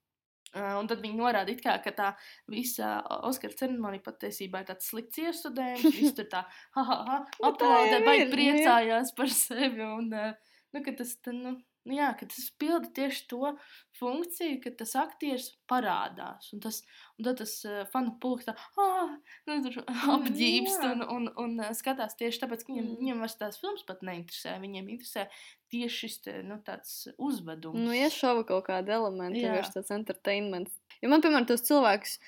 [0.51, 2.09] Uh, un tad viņi norāda, it kā, ka tā
[2.51, 2.97] visa
[3.29, 5.85] Oskara ceremonija patiesībā ir tāds slikts iestudējums.
[5.99, 6.41] Viņš tur tā,
[6.75, 8.33] ha, ha, ha, tā aplaudē, jau vai ir, nu jā.
[8.33, 9.85] priecājās par sevi.
[9.85, 11.57] Un, uh, nu, ka tas, tā, nu,
[11.89, 13.53] nu, jā, ka tas pilda tieši to
[13.99, 16.51] funkciju, ka tas aktieris parādās.
[16.55, 16.83] Un, tas,
[17.19, 18.55] un tad tas uh, fanu pulks tā,
[18.85, 19.15] ah,
[19.49, 20.93] nu, tur apģībst jā.
[20.93, 22.99] un, un, un uh, skatās tieši tāpēc, ka viņiem, Mm.
[23.01, 24.59] viņiem vairs tās filmas pat neinteresē.
[24.63, 25.27] Viņiem interesē
[25.73, 27.79] tieši šis te, nu, tāds uzvedums.
[27.81, 30.77] Nu, šova kaut kāda elementa, vienkārši tāds entertainments.
[31.01, 32.19] Jo man, piemēram, tos cilvēkus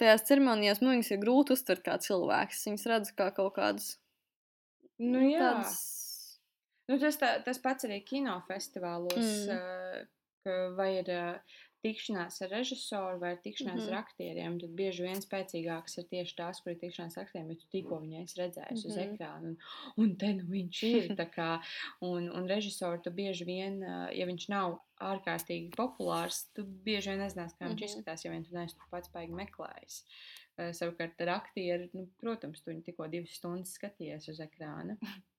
[0.00, 2.62] tajās ceremonijās, man viņus ir grūti uztvert kā cilvēks.
[2.68, 3.92] Viņus redz kā kaut kādus.
[4.98, 5.38] Nu, jā.
[5.42, 6.03] tādas-
[6.88, 10.08] Nu, tas, tā, tas pats arī kinofestivālos, Mm.
[10.46, 11.54] uh, vai ir uh,
[11.84, 13.84] tikšanās ar režisoru vai tikšanās mm.
[13.84, 13.92] -hmm.
[13.92, 17.56] ar aktieriem, tad bieži vien spēcīgākas ir tieši tās, kur ir tikšanās ar aktieriem, jo
[17.60, 18.92] tu tikko viņu esi redzējis mm -hmm.
[18.92, 19.14] uz Mhm.
[19.14, 19.50] ekrāna.
[19.50, 19.56] Un,
[20.04, 21.10] un te nu viņš ir.
[21.18, 21.50] tā Kā,
[22.00, 27.20] un, un režisoru tu bieži vien, ā, ja viņš nav ārkārtīgi populārs, tu bieži vien
[27.20, 27.84] nezināsi, kā viņš mm.
[27.84, 27.84] -hmm.
[27.84, 30.04] izskatās, ja vien tu neesi pats paigi meklējis.
[30.58, 34.96] Ā, Savukārt ar aktieru, nu, protams, tu viņu tikko divas stundas skatījies uz ekrāna.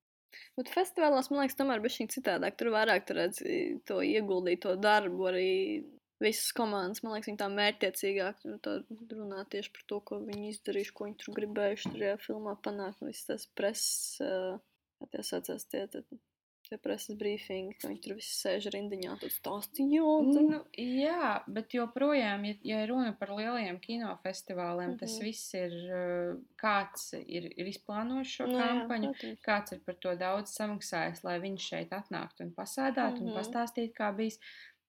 [0.60, 2.58] Bet festivālos, man liekas, tomēr bija šī citādāk.
[2.60, 5.52] Tur vairāk tur redzi to ieguldīto darbu, arī
[6.24, 7.04] visas komandas.
[7.04, 8.46] Man liekas, viņi tā mērķtiecīgāk
[9.16, 13.04] runā tieši par to, ko viņi izdarījuši, ko viņi tur gribējuši tajā filmā panākt.
[13.04, 15.86] Un viss tas preses, kā tie saucās, tie,
[16.70, 20.02] tie preses brīfingi, ka viņi tur visi sēž rindiņā, tad stāstīja.
[20.50, 25.00] Nu, jā, bet joprojām, ja, ja runa par lielajiem kinofestivāliem, mm -hmm.
[25.00, 25.24] tas Mhm.
[25.24, 29.42] viss ir uh, kāds ir, ir izplānojis šo Nu jā, kampaņu, protams.
[29.48, 33.28] kāds ir par to daudz samaksājis, lai viņš šeit atnāktu un pasādātu mm -hmm.
[33.28, 33.38] un Mhm.
[33.40, 34.40] pastāstītu, kā bijis.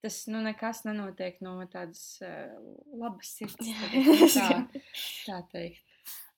[0.02, 3.56] Tas nu, nekas nenotiek no tādas uh, labas sirds.
[3.66, 4.66] Jā, nu, tā,
[5.26, 5.82] tā teikt.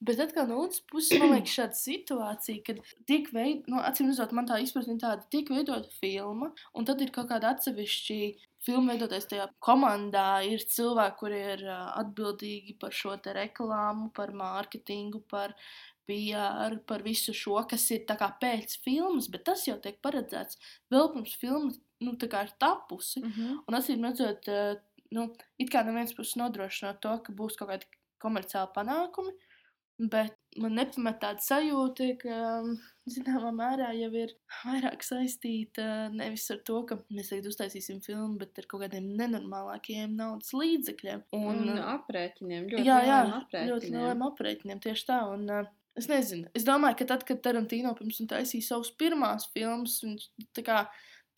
[0.01, 4.35] Bet atkal no otras puses, man liekas, šāda situācija, kad tiek veidota, no, acīm redzot,
[4.37, 8.19] man tā izpratne ir tāda, tiek veidota filma, un tad ir kaut kāda atsevišķa
[8.63, 10.29] filmu veidotais tajā komandā.
[10.47, 15.57] Ir cilvēki, kuri ir atbildīgi par šo reklāmu, par mārketingu, par
[16.09, 20.59] PR, par visu šo, kas ir pēc filmas, bet tas jau tiek paredzēts
[20.95, 23.21] vēl pirms filma nu, ir tapusi.
[23.21, 23.59] Mm -hmm.
[23.67, 24.77] Un acīm redzot, eh,
[25.11, 27.87] nu, it kā no vienas puses nodrošināt to, ka būs kaut kādi
[28.19, 29.33] komerciāli panākumi,
[29.99, 32.77] bet man nepamet tāda sajūta, ka mm,
[33.11, 38.61] zināmā mērā jau ir vairāk saistīta nevis ar to, ka mēs tagad uztaisīsim filmu, bet
[38.61, 41.25] ar kaut kādiem nenormālākiem naudas līdzekļiem.
[41.39, 43.99] Un, eh, un aprēķiniem, ļoti jā, jā, lieliem ļoti aprēķiniem.
[43.99, 45.19] lieliem aprēķiniem tieši tā.
[45.35, 49.51] Un, uh, es nezinu, es domāju, ka tad, kad Tarantino pirms tam taisīja savus pirmās
[49.55, 50.85] filmas, viņš, tā kā,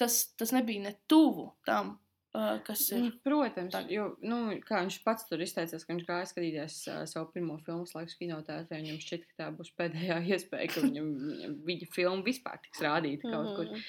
[0.00, 1.96] tas, tas nebija ne tuvu tam,
[2.36, 3.02] uh, kas ir.
[3.04, 7.02] Nu, Protams, Tā- jo, nu, kā viņš pats tur izteicās, ka viņš gāja skatīties uh,
[7.10, 8.78] savu pirmo filmu laiku kinotētrā.
[8.78, 13.30] Viņam šķiet, ka tā būs pēdējā iespēja, ka viņam, viņam viņa filma vispār tiks rādīta
[13.30, 13.68] kaut kur.
[13.70, 13.84] Mhm.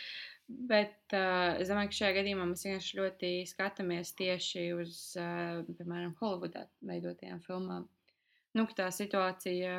[0.68, 6.18] Bet uh, es domāju, ka šajā gadījumā mēs vienkārši ļoti skatāmies tieši uz, uh, piemēram,
[6.20, 7.88] Holivudā veidotajām filmām.
[8.58, 9.76] Nu, tā situācija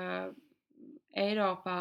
[1.12, 1.76] Eiropā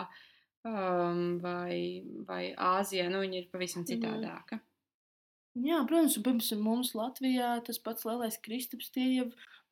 [0.68, 4.60] um, vai, vai Āzijā, nu, viņa ir pavisam citādāka.
[5.60, 9.26] Jā, protams, un pirms mums Latvijā tas pats lielais Kristaps tie jau,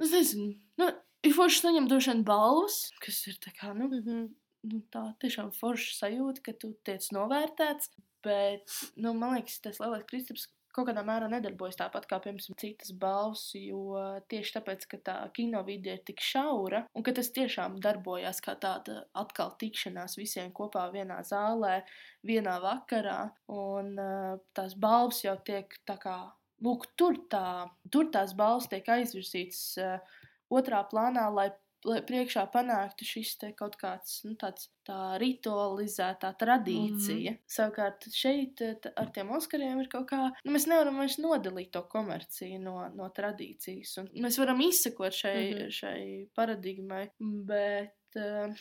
[0.04, 0.50] es nezinu,
[0.82, 0.90] nu,
[1.24, 4.28] ir forši saņem droši vien balvas, kas ir tā kā, nu, Mhm.
[4.68, 8.68] nu tā tiešām forša sajūta, ka tu tiec novērtēts, bet,
[8.98, 10.50] nu, man liekas, tas lielais Kristaps
[10.80, 14.00] kaut kādā mērā nedarbojas tāpat kā, piemēram, citas balvas, jo
[14.32, 18.56] tieši tāpēc, ka tā kino vide ir tik šaura, un ka tas tiešām darbojās kā
[18.62, 21.82] tāda atkal tikšanās visiem kopā vienā zālē,
[22.26, 23.20] vienā vakarā,
[23.52, 26.18] un uh, tās balvas jau tiek tā kā,
[26.66, 31.52] lūk, tur, tā, tur tās balvas tiek aizvirsītas uh, otrā plānā, lai
[31.84, 37.32] priekšā panāktu šis kaut kāds, nu, tāds tā ritualizētā tradīcija.
[37.32, 37.54] Mm -hmm.
[37.56, 41.84] Savukārt šeit eh, ar tiem Oskariem ir kaut kā, nu, mēs nevaram vairs nodalīt to
[41.84, 45.58] komerciju no, no tradīcijas, un mēs varam izsekot šai, mm.
[45.58, 45.72] -hmm.
[45.72, 48.54] šai paradigmai, bet, uh,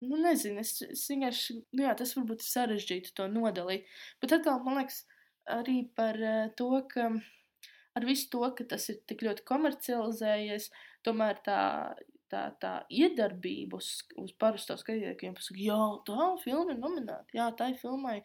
[0.00, 3.86] nu, nezinu, es, es vienkārši, nu, jā, tas varbūt ir sarežģīti to nodalīt,
[4.20, 5.06] bet atkal, man liekas,
[5.46, 7.10] arī par uh, to, ka
[7.94, 10.70] ar visu to, ka tas ir tik ļoti komercializējies,
[11.06, 11.60] tomēr tā,
[12.30, 15.78] tā, tā iedarbība uz, uz parasto skatītāju pasaka, jā,
[16.08, 18.20] tā filma ir nominēta, jā, tā ir filmai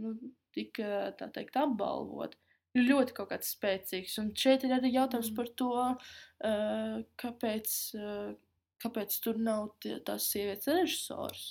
[0.00, 0.14] nu,
[0.54, 2.36] tika, tā teikt, apbalvot.
[2.74, 5.36] Ir ļoti kaut kāds spēcīgs, un šeit ir arī jautājums Mm.
[5.36, 5.68] par to,
[6.44, 8.34] uh, kāpēc, uh,
[8.82, 11.44] kāpēc tur nav tie, tās sievietes režisors.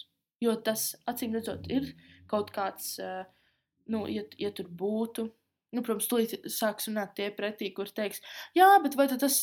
[0.43, 1.93] Jo tas, acīm redzot, ir
[2.27, 3.23] kaut kāds, uh,
[3.87, 5.29] nu, ja, ja tur būtu,
[5.73, 8.21] nu, protams, tūlīt sāks runāt tie pretī, kur teiks,
[8.57, 9.39] jā, bet vai tad tas,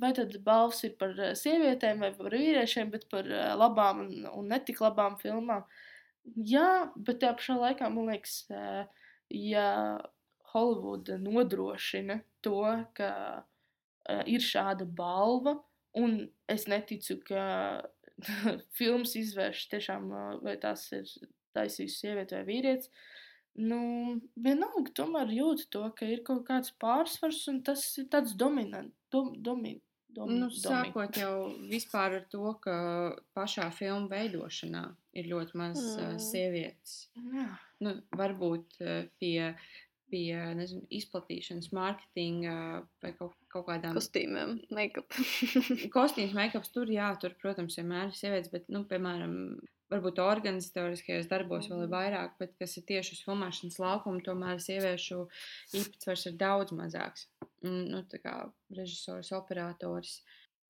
[0.00, 3.28] vai tad balvas ir par sievietēm vai par vīriešiem, bet par
[3.60, 5.66] labām un, un netik labām filmām?
[6.48, 8.42] Jā, bet tajā pašā laikā man liekas,
[9.32, 9.68] ja
[10.52, 12.60] Holivuda nodrošina to,
[12.96, 15.56] ka uh, ir šāda balva,
[15.96, 16.18] un
[16.50, 17.44] es neticu, ka
[18.78, 21.08] filmas izvērš tiešām, uh, vai tās ir
[21.56, 22.92] taisījis sieviete vai vīrietis.
[23.60, 23.78] Nu,
[24.40, 28.94] vienalga, tomēr jūt to, ka ir kaut kāds pārsvars, un tas ir tāds dominants.
[29.12, 29.74] Dom, domi,
[30.08, 30.60] dom, Nu, domi.
[30.62, 32.74] sākot jau vispār ar to, ka
[33.36, 34.86] pašā filmu veidošanā
[35.20, 36.00] ir ļoti maz mm.
[36.00, 36.22] Mm.
[36.30, 36.94] sievietes.
[37.36, 37.48] Jā.
[37.84, 39.52] Nu, varbūt eh, pie,
[40.08, 42.56] pie nezinu, izplatīšanas, mārketinga
[43.04, 45.12] vai kaut, kaut kādām Kostīmiem, make-up.
[45.96, 46.72] kostīms, make-ups.
[46.72, 49.36] Tur, jā, tur, protams, vienmēr ir sievietes, bet, nu, piemēram,
[49.92, 55.24] varbūt organizatoriskajos darbos vēl ir vairāk, bet kas ir tieši uz filmēšanas laukuma, tomēr sieviešu
[55.80, 57.28] īpatsvars ir daudz mazāks.
[57.62, 58.36] nu, tā kā
[58.74, 60.20] režisors, operators.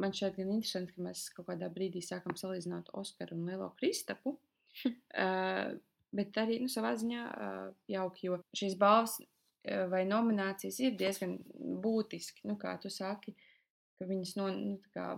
[0.00, 4.36] Man šķiet gan interesanti, ka mēs kaut kādā brīdī sākam salīdzināt Oskaru un Lielo Kristapu.
[4.86, 5.72] uh,
[6.18, 11.38] bet arī nu, savā ziņā uh, jauki, jo šīs balvas uh, vai nominācijas ir diezgan
[11.84, 13.36] būtiski, nu, kā tu saki.
[13.98, 15.12] Ka Viņas no, nu, kā,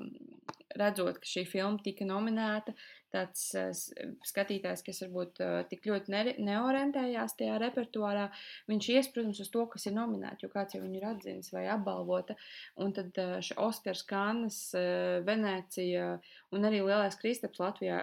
[0.77, 2.75] redzot, ka šī filma tika nominēta,
[3.15, 3.93] tāds s-
[4.29, 8.27] skatītājs, kas varbūt uh, tik ļoti ne, neorientējās tajā repertuārā,
[8.71, 11.65] viņš ies, protams, uz to, kas ir nominēts, jo kāds jau viņu ir atzīmis vai
[11.73, 12.37] apbalvota.
[12.83, 16.19] Un tad uh, šis Oskars, Kannas, uh, Venecija
[16.53, 18.03] un arī Lielais Kristaps Latvijā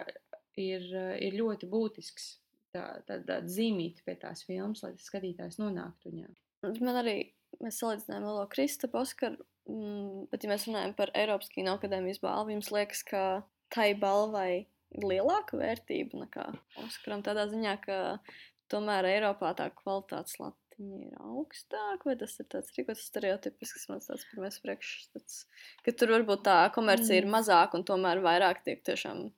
[0.59, 0.87] ir,
[1.21, 2.37] ir ļoti būtisks.
[2.71, 6.29] Tā, tā, tā zīmīta pie tās filmas, lai skatītājs nonāktu viņā.
[6.79, 7.15] Man arī
[7.59, 9.43] mēs salīdzinājām Lielo Kristapu, Oskaru.
[9.69, 13.23] Mm, bet, ja mēs runājam par Eiropas Kino akadēmijas balvu, jums liekas, ka
[13.73, 16.47] tai balvai ir lielāka vērtība nekā
[16.81, 17.21] Oskaram.
[17.23, 17.99] Tādā ziņā, ka
[18.73, 24.25] tomēr Eiropā tā kvalitātes latiņa ir augstāka, vai tas ir tāds rīkots stereotipisks, mans tāds
[24.31, 25.43] pirmais priekšstats,
[25.85, 27.35] ka tur varbūt tā komercija ir Mm.
[27.37, 29.29] mazāka un tomēr vairāk tiek tiešām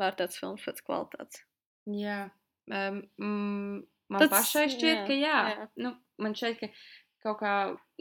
[0.00, 1.44] vērtēts filmas pēc kvalitātes.
[1.86, 2.30] Jā,
[2.70, 5.38] um, mm, man Tas, pašai šķiet, jā, ka jā.
[5.52, 5.68] jā.
[5.84, 6.72] Nu, man šķiet, ka
[7.26, 7.52] kaut kā,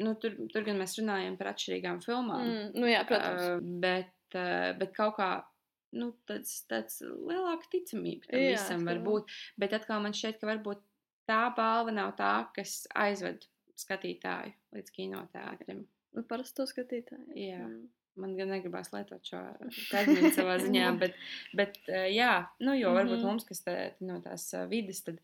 [0.06, 2.46] nu, tur, tur gan mēs runājam par atšķirīgām filmām.
[2.46, 3.44] Mm, nu jā, protams.
[3.58, 5.30] Uh, bet, uh, bet kaut kā
[5.96, 9.34] nu, tāds, tāds lielāka ticamība tam Jā, visam var būt.
[9.62, 10.82] Bet atkal man šķiet, ka varbūt
[11.30, 13.48] tā balva nav tā, kas aizved
[13.80, 15.86] skatītāju līdz kinoteātrim.
[16.16, 17.32] Nu, parasti to skatītāji.
[17.50, 17.64] Jā.
[17.66, 17.86] Mm.
[18.16, 19.42] Man gan negribās lietot šo
[19.90, 21.18] terminu savā ziņā, bet,
[21.60, 23.26] bet uh, jā, nu, jo varbūt Mhm.
[23.28, 23.74] mums, kas te,
[24.08, 25.18] no tās vidas, tad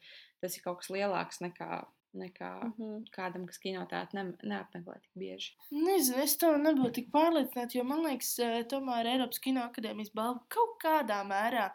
[0.43, 1.83] tas ir kaut kas lielāks nekā,
[2.16, 3.05] nekā Mhm.
[3.16, 5.53] kādam, kas kinoteātri ne, neapmeklē tik bieži.
[5.72, 10.41] Nezinu, es tam nebūtu tik pārliecināta, jo man liekas, eh, tomēr Eiropas Kino akadēmijas balva
[10.49, 11.72] kaut kādā mērā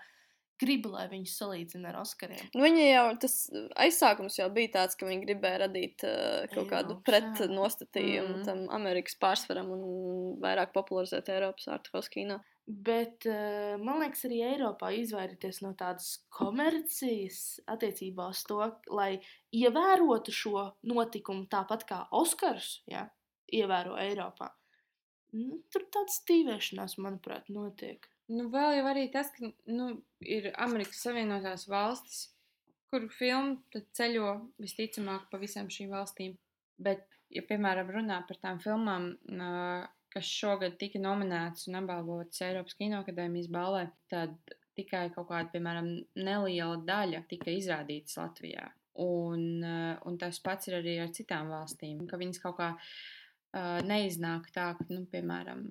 [0.58, 2.48] grib, lai viņus salīdzina ar Oskariem.
[2.54, 6.94] Nu, Viņa jau tas aizsākums jau bija tāds, ka viņi gribēja radīt uh, kaut kādu
[6.96, 7.48] Eiropas, jā.
[7.48, 8.44] pretnostatījumu Mhm.
[8.44, 12.40] tam Amerikas pārsvaram un vairāk popularizēt Eiropas ārkārtas kino.
[12.66, 18.58] Bet uh, man liekas, arī Eiropā izvairīties no tādas komercijas attiecībā uz to,
[18.90, 19.20] lai
[19.54, 23.04] ievērotu šo notikumu tāpat kā Oskars ja,
[23.54, 24.50] ievēro Eiropā.
[25.36, 28.08] Nu, tur tāds stīvēšanās, manuprāt, notiek.
[28.34, 29.90] Nu, vēl jau arī tas, ka nu,
[30.26, 32.24] ir Amerikas Savienotās valstis,
[32.90, 36.34] kur filma ceļo visticamāk pa visām šīm valstīm.
[36.82, 39.52] Bet, ja piemēram runā par tām filmām, ā,
[40.16, 44.32] kas šogad tika nominētas un apbalvotas Eiropas Kinoakadēmijas balvai, tad
[44.76, 48.70] tikai kaut kāda, piemēram, neliela daļa tika izrādītas Latvijā.
[49.04, 49.76] Un, ā,
[50.08, 54.70] un tas pats ir arī ar citām valstīm, ka viņas kaut kā ā, neiznāk tā,
[54.78, 55.66] ka, nu, piemēram,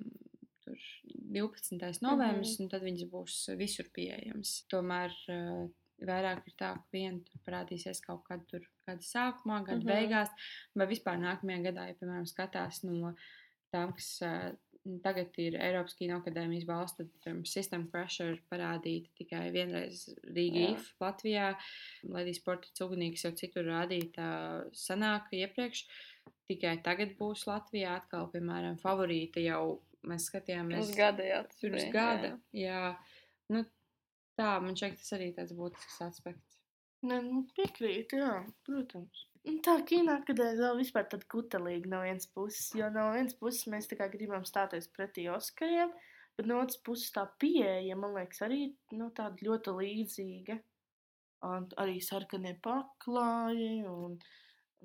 [0.65, 0.85] tur
[1.33, 1.81] 12.
[2.05, 4.59] novembris, un tad viņas būs visur pieejamas.
[4.69, 5.65] Tomēr uh,
[6.05, 9.93] vairāk ir tā, ka viena tur parādīsies kaut kad tur gada sākumā, gada uh -huh.
[9.93, 10.29] beigās,
[10.75, 13.15] vai vispār nākamajā gadā, ja, piemēram, skatās no
[13.75, 14.53] tām, kas uh,
[15.03, 20.73] tagad ir Eiropas Kino akadēmijas balsts, tad um, System Crusher parādīta tikai vienreiz Rīgā, Jā.
[20.75, 21.47] IF, Latvijā.
[22.05, 24.27] Latvijas sporta cugunīgs jau citur rādīta
[24.77, 25.85] sanāk iepriekš.
[26.49, 31.87] Tikai tagad būs Latvijā atkal, piemēram, favorīta jau mēs skatījāmies Uz gada jau tas pirms
[31.93, 32.35] gada.
[32.53, 32.67] jā.
[32.67, 32.81] Jā.
[33.53, 33.63] Nu,
[34.37, 36.59] tā, man šķiet, tas arī tāds būtisks aspekts.
[37.05, 39.25] Ne, nu, piekrīt, jā, protams.
[39.45, 43.67] Un Tā kino akadēmija vēl vispār tāda kutelīga no vienas puses, jo no vienas puses
[43.69, 45.91] mēs tā kā gribam stāties pretī Oskariem,
[46.37, 50.57] bet no otras puses tā pieeja, man liekas, arī nu, tāda ļoti līdzīga.
[51.45, 54.15] Un arī sarkanie paklāji un,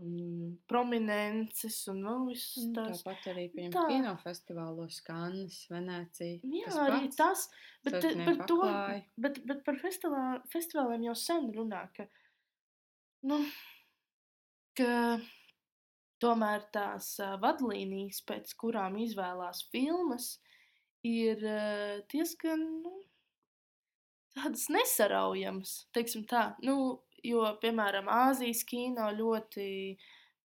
[0.02, 3.00] un prominences un vēl viss tās.
[3.00, 3.86] Tāpat arī pie tā.
[3.88, 6.36] kinofestivālos, Kannes, Venecija.
[6.44, 7.20] Jā, tas arī pats.
[7.22, 7.46] tas,
[7.88, 8.60] bet, par to,
[9.24, 12.10] bet, bet par festivā, festivāliem jau sen runā, ka,
[13.30, 13.40] nu,
[16.20, 20.34] tomēr tās vadlīnijas, pēc kurām izvēlās filmas,
[21.06, 21.42] ir
[22.12, 22.94] diezgan nu,
[24.36, 25.74] tādas nesaraujamas.
[25.96, 29.68] Teiksim tā, nu, jo, piemēram, Āzijas kino ļoti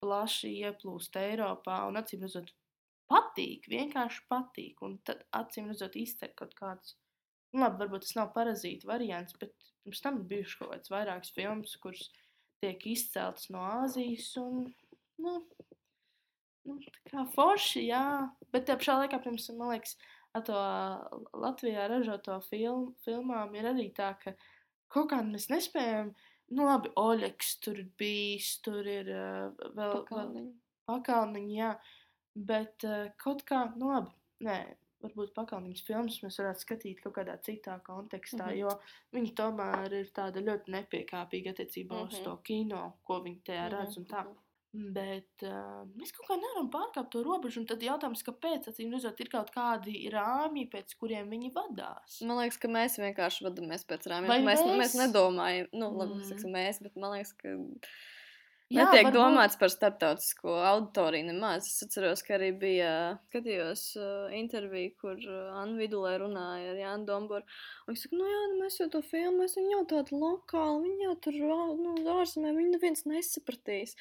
[0.04, 2.52] plaši ieplūst Eiropā un acīm redzot,
[3.12, 4.82] patīk, vienkārši patīk.
[4.86, 6.96] Un tad acīm redzot, izcer kaut kādus.
[7.54, 9.54] Nu, labi, varbūt tas nav parazīta variants, bet
[9.86, 12.10] pirms tam ir bijušas kaut kādas vairākas filmas, kuras
[12.66, 14.34] tiek izceltas no Āzijas.
[14.42, 14.66] Un,
[15.22, 15.38] nu,
[16.66, 18.04] nu, tā kā forši, jā.
[18.52, 19.96] Bet tajā pašā laikā, piemēram, man liekas,
[20.36, 20.62] ar to
[21.46, 24.36] Latvijā ražoto film, filmām ir arī tā, ka
[24.92, 26.14] kaut kā mēs nespējam.
[26.54, 30.52] Nu, labi, Oļegs tur ir bijis, tur ir uh, vēl, Pakalniņi.
[30.92, 31.72] pakalniņi, jā.
[32.36, 34.14] Bet uh, kaut kā, nu labi,
[34.46, 34.60] nē,
[35.06, 38.52] varbūt pakalniņas filmas mēs varētu skatīt kaut kādā citā kontekstā, mm.
[38.52, 38.60] -hmm.
[38.60, 38.70] jo
[39.20, 42.14] viņi tomēr ir tāda ļoti nepiekāpīga attiecībā mm -hmm.
[42.14, 42.24] uz Mhm.
[42.24, 44.24] to kino, ko viņi tajā Mhm, redz un tā.
[44.26, 44.92] mhm.
[44.94, 47.60] Bet uh, mēs kaut kā nevaram pārkāpt to robežu.
[47.62, 48.68] Un tad jautājums, kāpēc?
[48.68, 52.22] Acīm redzot, ir kaut kādi rāmji, pēc kuriem viņi vadās.
[52.22, 54.28] Man liekas, ka mēs vienkārši vadāmies pēc rāmjiem.
[54.28, 54.78] Vai Mēs, mēs...
[54.78, 54.96] mēs?
[55.08, 56.44] nedomājam, nu, labi, Mm.
[56.44, 56.52] mm.
[56.58, 57.48] mēs, bet man liekas, ka
[58.74, 59.14] Jā, netiek varbūt.
[59.14, 61.68] domāts par starptautisko auditoriju nemaz.
[61.70, 62.94] Es atceros, ka arī bija
[63.28, 67.46] skatījos uh, interviju, kur uh, Anna Vidulē runāja ar Jānu Domboru.
[67.86, 70.82] Un viņš saka, nu jā, nu, mēs jau to filmu, mēs viņu jau tādu lokālu,
[70.88, 71.38] viņi jau tur,
[71.84, 73.94] nu, ārzemē, viņi neviens nesapratīs.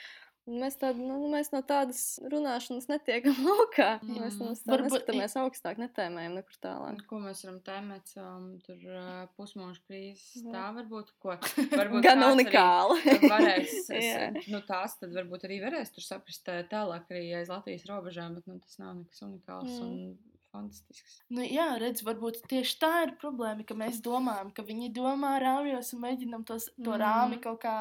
[0.44, 3.94] Mēs, tād, nu, mēs no tādas runāšanas netiekam laukā.
[4.02, 4.18] Mm.
[4.20, 4.44] Mēs Mm.
[4.44, 6.98] no tā Varbūt- neskatāmies augstāk, netēmējam nekur tālāk.
[7.08, 8.12] Ko mēs varam tēmēt?
[8.20, 10.52] Um, tur uh, pusmūža krīzes Mhm.
[10.52, 11.14] tā varbūt.
[11.18, 11.38] Ko,
[11.80, 13.00] varbūt Gan unikāli.
[13.24, 18.34] Varēs, es, nu, tās tad varbūt arī varēs tur saprast tālāk arī aiz Latvijas robežām,
[18.36, 19.88] bet nu, tas nav nekas unikāls Mm.
[19.88, 20.18] un
[20.52, 21.22] fantastisks.
[21.34, 25.94] Nu, jā, redz, varbūt tieši tā ir problēma, ka mēs domājam, ka viņi domā rāmjos
[25.96, 27.00] un mēģinam tos, to Mhm.
[27.00, 27.78] rāmi kaut kā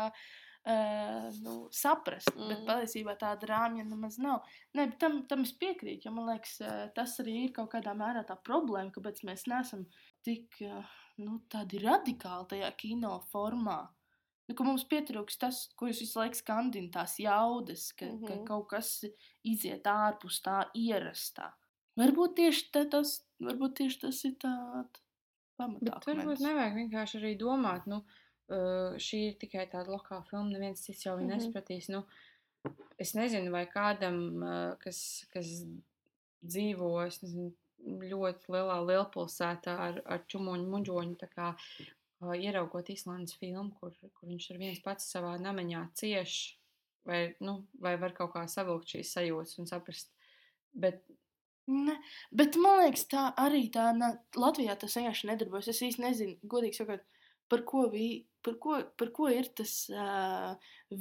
[0.65, 2.31] uh, nu, saprast.
[2.35, 2.49] Mm.
[2.51, 4.47] Bet patiesībā tāda rāmja nemaz nav.
[4.77, 7.95] Nē, bet tam, tam es piekrītu, jo man liekas, uh, tas arī ir kaut kādā
[7.97, 9.85] mērā tā problēma, kāpēc mēs neesam
[10.25, 13.81] tik uh, nu, radikāli tajā kino formā.
[14.49, 18.27] Nu, mums pietrūks tas, ko jūs visu laiku skandināt, tās jaudas, ka, mm -hmm.
[18.27, 18.45] ka Mhm.
[18.47, 19.05] kaut kas
[19.43, 21.53] iziet ārpus tā ierastā.
[21.99, 24.99] Varbūt tieši ta- tas, varbūt tieši tas ir tāds
[25.81, 28.22] Bet varbūt nevajag vienkārši arī domāt, nu, uh,
[29.01, 31.35] šī ir tikai tāda lokāla filma, neviens cits jau viņu Mhm.
[31.37, 31.89] nesapratīs.
[31.89, 32.03] Nu,
[32.99, 35.49] es nezinu, vai kādam, uh, kas, kas
[36.45, 37.51] dzīvo es nezinu,
[37.83, 44.29] ļoti lielā lielpilsētā ar, ar čumuņu muģoņu, tā kā uh, ieraugot Īslandes filmu, kur, kur
[44.29, 46.55] viņš ir viens pats savā namaņā cieš,
[47.05, 50.09] vai, nu, vai var kaut kā savilkt šīs sajūtas un saprast.
[50.73, 51.03] Bet
[51.65, 51.93] Ne,
[52.35, 55.69] bet man liekas, tā arī tā na, Latvijā tas vienkārši nedarbojas.
[55.71, 56.99] Es īsti nezinu, godīgi sakot,
[57.51, 60.53] par ko, vi, par ko, par ko ir tas uh,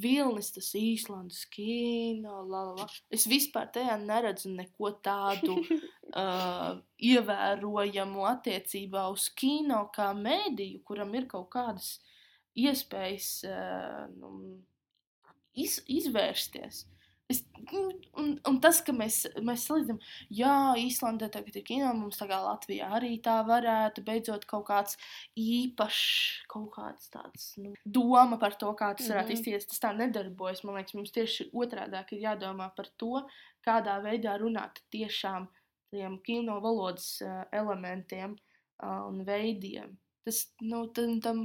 [0.03, 2.41] vilnis, tas īslandes kino.
[2.47, 2.87] La, la, la.
[3.13, 6.79] Es vispār tajā neredzu neko tādu uh,
[7.11, 11.95] ievērojamu attiecībā uz kino kā mēdīju, kuram ir kaut kādas
[12.59, 14.33] iespējas uh, nu,
[15.57, 16.85] iz, izvērsties.
[17.33, 17.39] Es,
[18.19, 19.99] un, un, tas, ka mēs, mēs salīdzinām,
[20.37, 24.99] jā, Īslandē tagad ir kino, mums tā kā Latvijā arī tā varētu beidzot kaut kāds
[25.39, 29.39] īpašs, kaut kāds tāds nu, doma par to, kā tas varētu Mhm.
[29.39, 29.65] izties.
[29.71, 30.63] Tas tā nedarbojas.
[30.63, 33.25] Man liekas, mums tieši otrādi ir jādomā par to,
[33.65, 35.47] kādā veidā runāt tiešām
[35.93, 38.35] tiem kino valodas uh, elementiem
[38.83, 39.97] uh, un veidiem.
[40.25, 41.39] Tas, nu, tam, tam,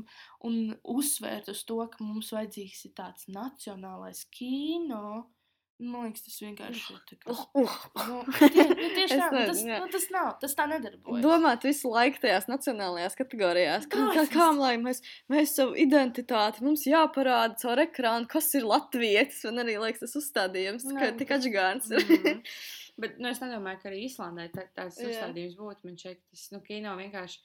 [0.47, 5.30] un uzsvērt uz to, ka mums vajadzīgs ir tāds nacionālais kino.
[5.79, 7.18] Man liekas, tas vienkārši ir.
[7.22, 7.74] kā- Uh, uh.
[8.09, 8.16] Nu,
[8.51, 11.22] tie, nu, tieši tā, nu, tas, nu, tas nav, tas tā nedarbojas.
[11.22, 13.87] Domāt visu laiku tajās nacionālajās kategorijās.
[13.93, 14.99] Kā, kā, kā lai mēs,
[15.31, 19.45] mēs savu identitāti, mums jāparāda caur ekrānu, kas ir latvietis.
[19.47, 21.93] Man arī liekas, tas uzstādījums, Nē, ka tik tas- atžgārns.
[21.95, 22.43] Mhm.
[22.99, 25.12] Bet nu, es nedomāju, ka arī Īslandē tā, tāds Jā.
[25.12, 25.85] uzstādījums būtu.
[25.87, 27.39] Man šeit tas nu, kino vienkārši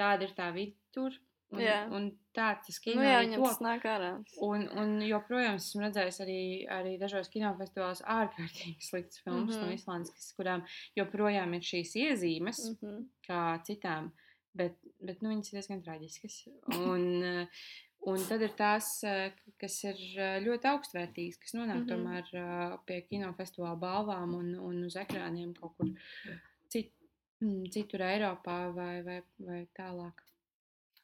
[0.00, 1.12] tāda ir tā vidi tur.
[1.54, 1.76] Un, Jā.
[1.94, 3.60] un tāds tas kino nu, jā, arī top.
[3.62, 4.10] nāk ārā.
[4.42, 6.40] Un, un joprojām esmu redzējis arī,
[6.78, 9.62] arī dažos kinofestivālos ārkārtīgi sliktas filmas mm -hmm.
[9.62, 9.78] no Mhm.
[9.78, 10.64] Islandes, kas, kurām
[10.98, 12.76] joprojām ir šīs iezīmes, mm.
[12.82, 13.06] Mhm.
[13.28, 14.10] kā citām,
[14.54, 16.40] bet, bet nu, viņas ir diezgan traģiskas.
[16.78, 17.46] Un,
[18.10, 18.90] un tad ir tās,
[19.60, 20.02] kas ir
[20.44, 21.86] ļoti augstvērtīgas, kas nonāk mm.
[21.86, 22.34] -hmm.
[22.34, 25.88] tomēr pie kinofestivāla balvām un, un uz ekrāniem kaut kur
[26.68, 26.92] cit,
[27.70, 30.23] citur Eiropā vai, vai, vai tālāk.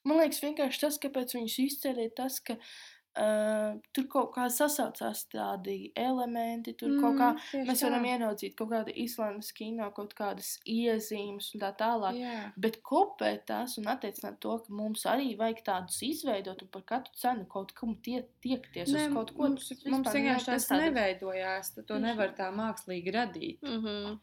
[0.09, 5.25] Man liekas, vienkārši tas, kāpēc viņus izceļ, ir tas, ka uh, tur kaut kā sasaucās
[5.33, 8.13] tādi elementi, tur mm, kaut kā tieši mēs varam tā.
[8.15, 12.21] ieraudzīt kaut kādu Īslandes kino, kaut kādas iezīmes un tā tālāk.
[12.21, 12.37] Jā.
[12.65, 17.21] Bet kopēt tās un attiecināt to, ka mums arī vajag tādus izveidot un par katru
[17.21, 19.49] cenu kaut kam tie, tiekties Nē, uz kaut ko.
[19.49, 20.87] mums, mums vienkārši tas neprastāda.
[20.87, 21.75] neveidojās.
[21.77, 23.61] tad To nevar tā mākslīgi radīt.
[23.67, 24.17] Mhm.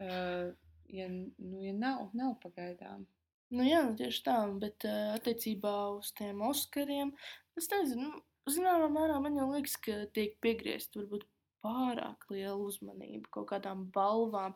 [0.00, 0.52] Uh,
[0.88, 3.06] ja, nu, ja nav, nav pagaidām.
[3.50, 7.10] Nu, jā, nu, tieši tā, bet uh, attiecībā uz tiem Oskariem,
[7.58, 11.26] es nezinu, nu, zināmā mērā man jau liekas, ka tiek piegriezt varbūt
[11.64, 14.54] pārāk liela uzmanība kaut kādām balvām.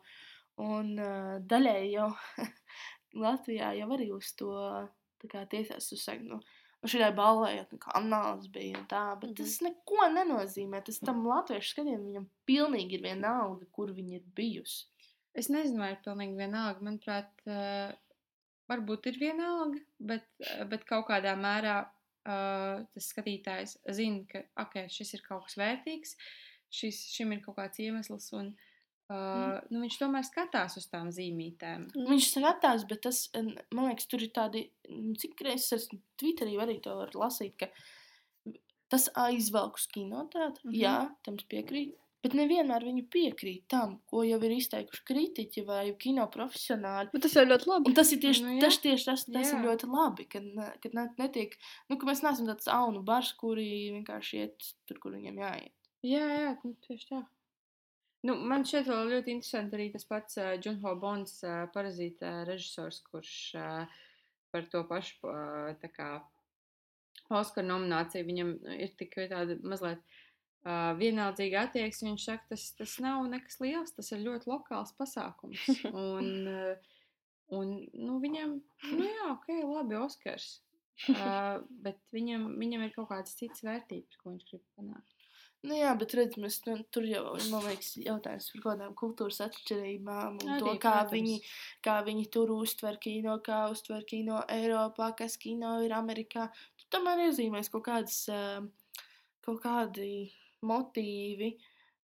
[0.63, 2.11] Un uh, daļēji jau
[3.25, 4.53] Latvijā jau arī uz to
[5.21, 6.39] tā kā tiesās uzsaka, nu,
[6.79, 9.43] nu šī balvai jau tā kā anāls bija un tā, bet mm -hmm.
[9.43, 10.83] tas neko nenozīmē.
[10.87, 14.87] Tas tam latviešu skatījumam viņam pilnīgi ir vienalga, kur viņi ir bijusi.
[15.33, 16.79] Es nezinu, vai ir pilnīgi vienalga.
[16.79, 17.91] Manuprāt, uh,
[18.71, 20.27] varbūt ir vienalga, bet,
[20.71, 26.15] bet kaut kādā mērā uh, tas skatītājs zina, ka okay, šis ir kaut kas vērtīgs,
[26.73, 28.31] šis, šim ir kaut kāds iemesls.
[28.37, 28.55] Un,
[29.05, 31.83] Uh, nu, viņš tomēr skatās uz tām zīmītēm.
[31.93, 35.85] Viņš skatās, bet tas, man liekas, tur ir tādi, n- cik reizes es
[36.17, 37.69] Twitterī arī to lasīt, ka
[38.89, 40.65] tas aizvelk uz kinoteātru.
[40.65, 40.71] Mm.
[40.71, 40.79] -hmm.
[40.81, 42.01] Jā, tam piekrītu.
[42.25, 47.11] Bet nevienmēr viņi piekrīt tam, ko jau ir izteikuši kritiķi vai kino profesionāļi.
[47.13, 47.91] Bet tas jau ļoti labi.
[47.91, 48.63] Un tas ir tieši, Nu, jā.
[48.65, 49.61] tas, tieši tas, tas ir Jā.
[49.67, 50.47] ļoti labi, kad,
[50.81, 51.53] kad ne, netiek,
[51.91, 53.67] nu, ka mēs neesam tāds aunu bars, kuri
[53.99, 55.91] vienkārši iet tur, kur viņiem jāiet.
[56.05, 57.21] Jā, jā, nu, tieši tā.
[58.25, 63.03] Nu, man šķiet vēl ļoti interesanti arī tas pats uh, Junho Bonds, uh, parazīta režisors,
[63.05, 63.99] kurš uh,
[64.49, 66.09] par to pašu uh, tā kā
[67.33, 70.01] Oskara nomināciju viņam ir tikai tāda mazliet
[70.65, 72.11] uh, vienaldzīga attieksme.
[72.11, 75.65] Viņš saka, tas, tas nav nekas liels, tas ir ļoti lokāls pasākums.
[75.93, 76.93] Un, uh,
[77.53, 78.55] un nu, viņam,
[78.89, 80.55] nu jā, ok, labi, Oskars.
[81.11, 85.11] Uh, bet viņam, viņam ir kaut kādas citas vērtības, ko viņš grib panākt.
[85.65, 89.39] Nu, jā, bet redz, mēs, nu, tur jau man liekas, jautājums par kaut kādām kultūras
[89.47, 91.13] atšķirībām un Arī, to, kā protams.
[91.15, 91.37] viņi,
[91.85, 96.47] kā viņi tur uztver kino, kā uztver kino Eiropā, kas kino ir Amerikā.
[96.77, 98.19] Tur tomēr iezīmēs kaut kādas,
[99.45, 100.11] kaut kādi
[100.63, 101.55] motīvi.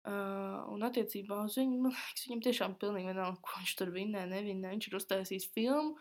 [0.08, 4.22] Uh, un attiecībā uz viņu, man liekas, viņam tiešām pilnīgi vienalga, ko viņš tur vinnē,
[4.30, 4.70] nevinnē.
[4.72, 5.98] Viņš ir uztaisījis filmu.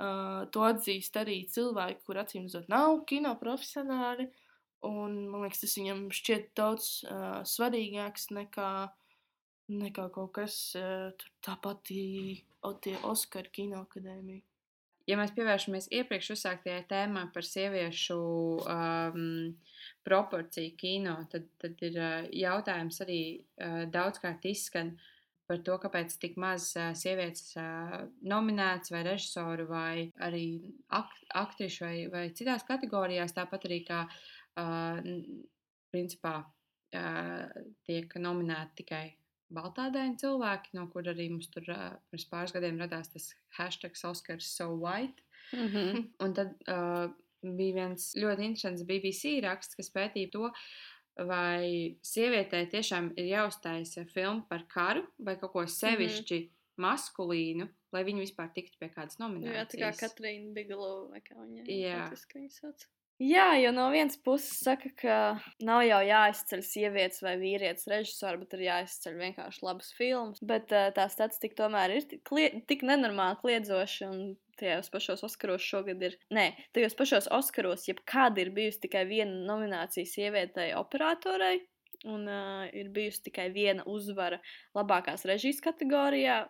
[0.00, 4.30] Uh, to atzīst arī cilvēki, kur acīm redzot, nav kino profesionāli.
[4.88, 8.70] Un, man liekas, tas viņam šķiet daudz uh, svarīgāks nekā,
[9.68, 11.10] nekā kaut kas uh,
[11.44, 12.04] tā pati
[12.64, 14.40] o, tie Oskara kino akadēmija.
[15.10, 18.18] ja mēs pievēršamies iepriekš uzsāktajai tēmai par sieviešu
[18.62, 19.22] um,
[20.06, 21.96] proporciju kino, tad, tad ir
[22.32, 23.22] jautājums arī
[23.92, 24.94] daudzkārt izskan
[25.50, 27.56] par to, kāpēc tik maz sievietes
[28.22, 30.44] nominētas vai režisoru vai arī
[30.94, 34.04] ak aktrišu vai, vai citās kategorijās, tāpat arī kā
[35.90, 36.36] principā
[37.86, 39.04] tiek nominēti tikai
[39.54, 44.50] baltādēni cilvēki, no kur arī mums tur uh, pirms pāris gadiem radās tas hashtag Oscars
[44.56, 45.26] so white.
[45.56, 46.04] Mhm.
[46.22, 47.10] Un tad uh,
[47.42, 50.50] bija viens ļoti interesants BBC raksts, kas pētīja to,
[51.26, 56.84] vai sievietei tiešām ir jāuztaisa filma par karu vai kaut ko sevišķi mm -hmm.
[56.86, 60.00] maskulīnu, lai viņa vispār tiktu pie kādas Jā, tā kā nominācijas.
[60.00, 61.98] Katrīna Bigelow vai kā viņa Jā.
[62.04, 62.88] latviski viņu sauc.
[63.20, 65.14] Jā, jo no vienas puses saka, ka
[65.60, 70.40] nav jau jāizceļ sievietes vai vīrietis režisori, bet ir jāizceļ vienkārši labas filmas.
[70.40, 72.32] Bet uh, tā statistika tomēr ir tik,
[72.70, 74.08] tik nenormāli kliedzoša.
[74.08, 74.22] Un
[74.60, 76.16] tajos pašos Oskaros šogad ir.
[76.36, 76.46] Nē,
[76.76, 81.60] tajos pašos Oskaros jebkad ir bijusi tikai viena nominācija sievietei operatorei.
[82.08, 84.38] Un uh, ir bijusi tikai viena uzvara
[84.76, 86.46] labākās režijas kategorijā,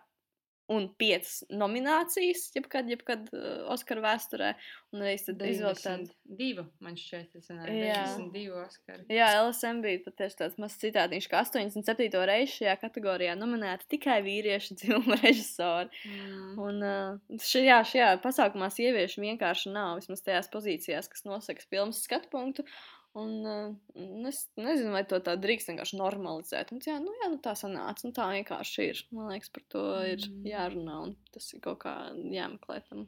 [0.71, 4.51] un piecas nominācijas, jebkad, jebkad uh, Oskara vēsturē.
[4.91, 6.07] Un arī tad izvilkt tādu.
[6.27, 7.97] 92, man šķiet, tas ir Jā.
[8.17, 9.05] 92 Oskari.
[9.11, 12.21] Jā, LSM bija patiešām tāds mazs citādiņš, ka 87.
[12.29, 15.91] reizi šajā kategorijā nominēta tikai vīriešu dzimuma režisori.
[16.07, 16.55] Mm.
[16.67, 22.31] Un uh, šajā, šajā pasākumā sieviešu vienkārši nav, vismaz tajās pozīcijās, kas nosaka filmas skatu
[22.31, 22.67] punktu.
[23.13, 26.69] Un, uh, es nezinu, vai to tā drīkst vienkārši normalizēt.
[26.71, 28.05] Un, jā, nu, jā, nu, tā sanāca.
[28.07, 29.01] Nu, tā vienkārši ir.
[29.11, 30.45] Man liekas, par to ir Mm.
[30.47, 30.95] jārunā.
[31.03, 33.07] Un tas ir kaut kā jāmeklē tam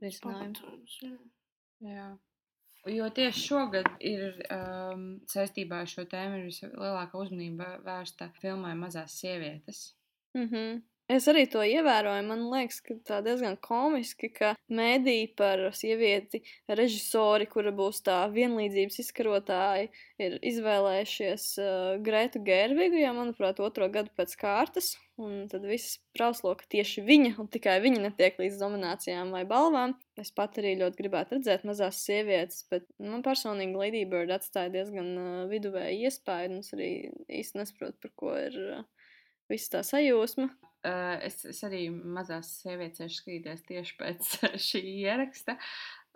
[0.00, 0.62] risinājums.
[1.82, 2.16] Jā.
[2.88, 9.94] Jo tieši šogad ir um, saistībā ar šo tēmu vislielākā uzmanība vērsta filmai Mazās sievietes.
[10.38, 10.82] Mm -hmm.
[11.08, 12.24] Es arī to ievēroju.
[12.28, 19.00] Man liekas, ka tā diezgan komiski, ka mēdī par sievieti režisori, kura būs tā vienlīdzības
[19.06, 19.86] izkarotāja,
[20.20, 24.90] ir izvēlējušies uh, Grētu Gervigu, jau, manuprāt, otro gadu pēc kārtas.
[25.16, 29.96] Un tad viss prauslo, ka tieši viņa un tikai viņa netiek līdz nominācijām vai balvām.
[30.20, 35.12] Es pat arī ļoti gribētu redzēt mazās sievietes, bet man personīgi Lady Bird atstāja diezgan
[35.16, 36.52] uh, viduvēju iespēju.
[36.52, 36.94] un Es arī
[37.40, 38.88] īsti nesaprotu, par ko ir uh,
[39.48, 40.52] visa tā sajūsma.
[40.86, 44.28] Uh, es, es arī mazās sievietes skatīties tieši pēc
[44.68, 45.56] šī ieraksta.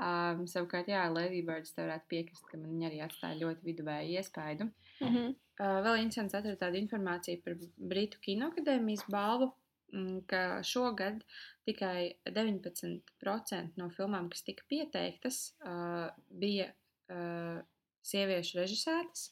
[0.03, 4.15] Um, savukārt, jā, Lady Birds te varētu piekrist, ka man viņa arī atstāja ļoti viduvēju
[4.19, 4.69] iespaidu.
[5.03, 5.35] Mm -hmm.
[5.61, 9.53] Uh, vēl interesants atrast tādu informāciju par Britu kinoakadēmijas balvu,
[9.93, 11.21] mm, ka šogad
[11.69, 16.73] tikai 19% no filmām, kas tika pieteiktas, uh, bija
[17.11, 17.61] uh,
[18.03, 19.31] sieviešu režisētas.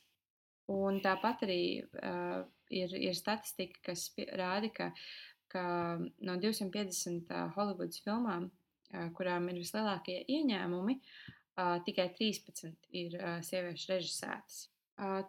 [0.70, 4.06] Un tāpat arī uh, ir, ir statistika, kas
[4.38, 4.90] rāda, ka,
[5.52, 5.62] ka
[5.98, 8.50] no 250 uh, Holivudas filmām,
[9.14, 10.96] kurām ir vislielākie ieņēmumi,
[11.86, 13.12] tikai 13 ir
[13.46, 14.56] sieviešu režisētas.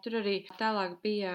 [0.02, 1.34] Tur arī tālāk bija,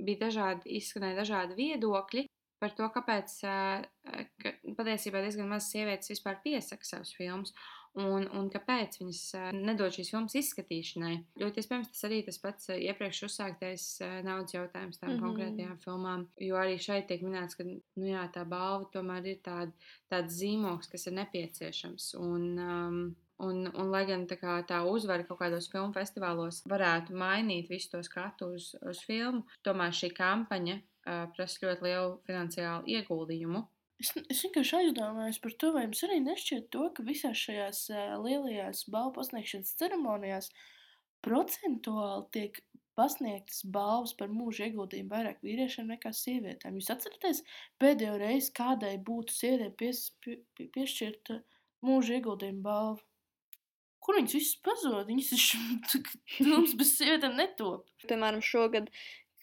[0.00, 2.24] bija dažādi, izskanēja dažādi viedokļi
[2.58, 7.52] par to, kāpēc ka patiesībā diezgan maz sievietes vispār piesaka savus filmus.
[7.98, 9.22] Un, un kāpēc viņas
[9.56, 11.14] nedod šīs filmas izskatīšanai?
[11.40, 13.86] Ļoti iespējams, tas arī tas pats iepriekš uzsāktais
[14.26, 15.14] naudas jautājums tām mm.
[15.16, 15.24] -hmm.
[15.24, 16.26] konkrētajām filmām.
[16.48, 19.72] Jo arī šeit tiek minēts, ka nu, jā, tā balva tomēr ir tāda,
[20.12, 22.12] tāds zīmogs, kas ir nepieciešams.
[22.20, 23.00] Un, um,
[23.38, 28.00] Un, un lai gan tā, tā uzvara kaut kādos filmu festivālos varētu mainīt visu to
[28.02, 33.62] skatu uz, uz filmu, tomēr šī kampaņa uh, prasa ļoti lielu finansiālu ieguldījumu.
[33.98, 38.12] Es, es vienkārši aizdomājos par to, vai jums arī nešķiet to, ka visās šajās uh,
[38.22, 40.52] lielajās balvu pasniegšanas ceremonijās
[41.26, 42.60] procentuāli tiek
[42.98, 46.78] pasniegtas balvas par mūža ieguldījumu vairāk vīriešiem nekā sievietēm.
[46.78, 47.44] Jūs atceraties
[47.82, 51.38] pēdējo reizi, kādai būtu sievietei pies, pie, pie, piešķirta
[51.86, 53.04] mūža ieguldījuma balva?
[54.02, 55.10] Kur viņas visas pazūd?
[55.10, 56.02] Viņas taču
[56.38, 57.86] filmas bez sievietēm netop.
[58.06, 58.90] Piemēram, šogad,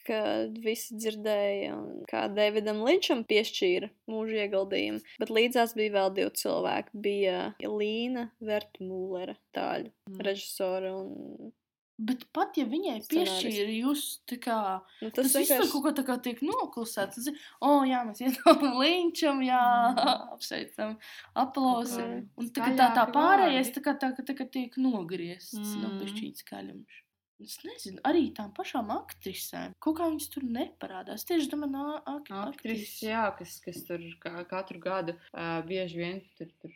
[0.06, 6.32] kad visi dzirdēja, un kā Davidam Linčam piešķīra mūža ieguldījumu, bet līdzās bija vēl divi
[6.41, 6.90] cilvēki.
[7.10, 10.19] Bija Līna Vertmūlera, tāļu Mm.
[10.30, 11.52] režisora un
[11.98, 14.56] Bet pat ja viņai piešķīra, jūs tā kā.
[14.99, 15.69] Nu, Tas, tas viss vienkārši...
[15.72, 17.15] kaut kā tā kā tiek noklusēts.
[17.15, 19.61] Tas ir, oh, jā, mēs iedodam līnčam, jā,
[20.36, 20.98] apsveicam,
[21.40, 22.03] aplausim.
[22.03, 22.27] Mm.
[22.36, 25.82] Un tā, kā tā, tā pārējais tā kā, tā, kā- tā kā tiek nogriezts, mm.
[25.86, 26.02] nu, Mm.
[26.03, 26.99] pišķīt skaļums.
[27.44, 29.74] Es nezinu, arī tām pašām aktrisēm.
[29.84, 31.26] Kaut kā viņas tur neparādās.
[31.28, 36.48] Tieši no ak Aktrises, jā, kas, kas tur ka, katru gadu uh, bieži vien tur,
[36.64, 36.72] tur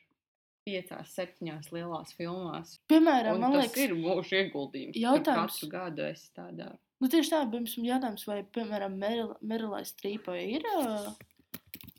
[0.68, 2.76] piecās, septiņās lielās filmās.
[2.92, 5.00] Piemēram, Un man tas liekas, ir mūža ieguldījums.
[5.00, 6.68] jautājums- Katru gadu es tādā.
[7.00, 9.00] nu, tieši tā, pirms jautājums, vai, piemēram,
[9.42, 10.68] Merilai Strīpai ir.
[10.76, 11.16] ā,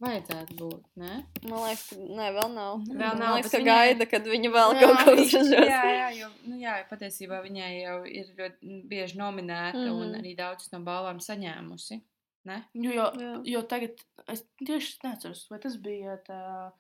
[0.01, 1.17] Vajadzētu būt, ne?
[1.45, 2.79] man liekas, ka nē, vēl nav.
[2.89, 5.25] Vēl man nav, liekas, bet ka viņai- gaida, kad viņa vēl Jā, kaut ko jā,
[5.25, 5.69] uzražos.
[5.69, 10.01] jā, jā, jo, nu, jā, patiesībā viņai jau ir ļoti bieži nominēta mm -hmm.
[10.01, 10.21] un Mhm.
[10.23, 12.01] arī daudz no balvām saņēmusi.
[12.45, 12.65] Ne?
[12.73, 13.41] Jo, jo, Jā.
[13.45, 16.73] jo tagad es tieši neatceros, vai tas bija tā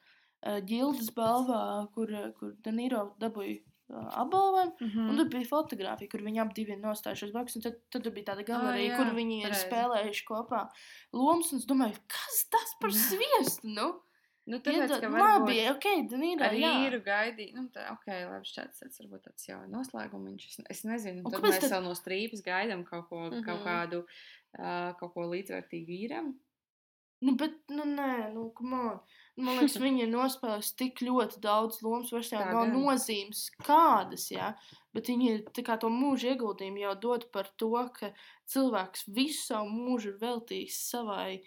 [0.64, 3.60] ģildes balvā, kur, eh, kur Danīro dabūja
[3.90, 4.74] apbalvojumu.
[4.80, 4.98] Mm.
[4.98, 5.16] Un Mm.
[5.18, 7.56] tur bija fotografija, kur viņi abi bija nostājušies blakus.
[7.62, 9.66] Tad, tad bija tāda galerija, jā, kur viņi ir pareizi.
[9.66, 10.68] spēlējuši kopā
[11.12, 11.52] lomas.
[11.52, 13.64] Es domāju, kas tas par sviestu?
[13.64, 14.00] Nu?
[14.46, 16.42] Nu, tāpēc, Iedod- ka labi, ok, Danīro.
[16.42, 16.70] ar jā.
[16.88, 20.46] īru gaidīja, nu, tā, ok, labi, šāds tāds varbūt tāds jau noslēgums.
[20.48, 23.44] Es, es nezinu, Un tad mēs tad- vēl no strīpas gaidām kaut ko, mm -hmm.
[23.44, 23.68] kaut Mhm.
[23.68, 23.98] kādu,
[24.58, 26.34] uh, kaut ko līdzvērtīgu vīram.
[27.22, 29.00] Nu, bet, nu, nē, nu, on.
[29.38, 34.50] Man liekas, viņi ir nospēlējuši tik ļoti daudz lomas, vairs jau nav nozīmes kādas, jā.
[34.94, 38.10] Bet viņi ir to mūža ieguldījumu jau dod par to, ka
[38.50, 41.40] cilvēks visu savu mūžu ir veltījis savai,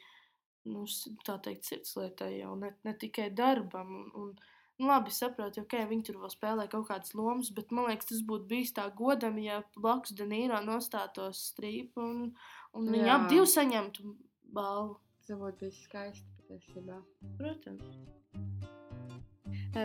[0.72, 0.88] nu,
[1.28, 3.92] tā teikt, sirdslietai jau, ne, ne tikai darbam.
[4.00, 4.34] Un, un,
[4.80, 8.24] nu, labi, saprotu, ok, viņi tur vēl spēlē kaut kādas lomas, bet man liekas, tas
[8.26, 12.30] būtu bijis tā godam, ja blakus Danīrā nostātos strīpa un,
[12.74, 14.16] un viņi ap divi saņemtu
[14.56, 15.02] balvu.
[15.28, 16.99] Tas būtu bijis skaisti patiesībā.
[17.40, 17.88] Protams.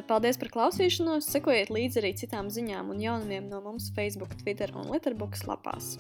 [0.09, 1.29] Paldies par klausīšanos!
[1.33, 5.97] Sekojiet līdzi arī citām ziņām un jaunumiem no mums Facebook, Twitter un Letterboxd lapās.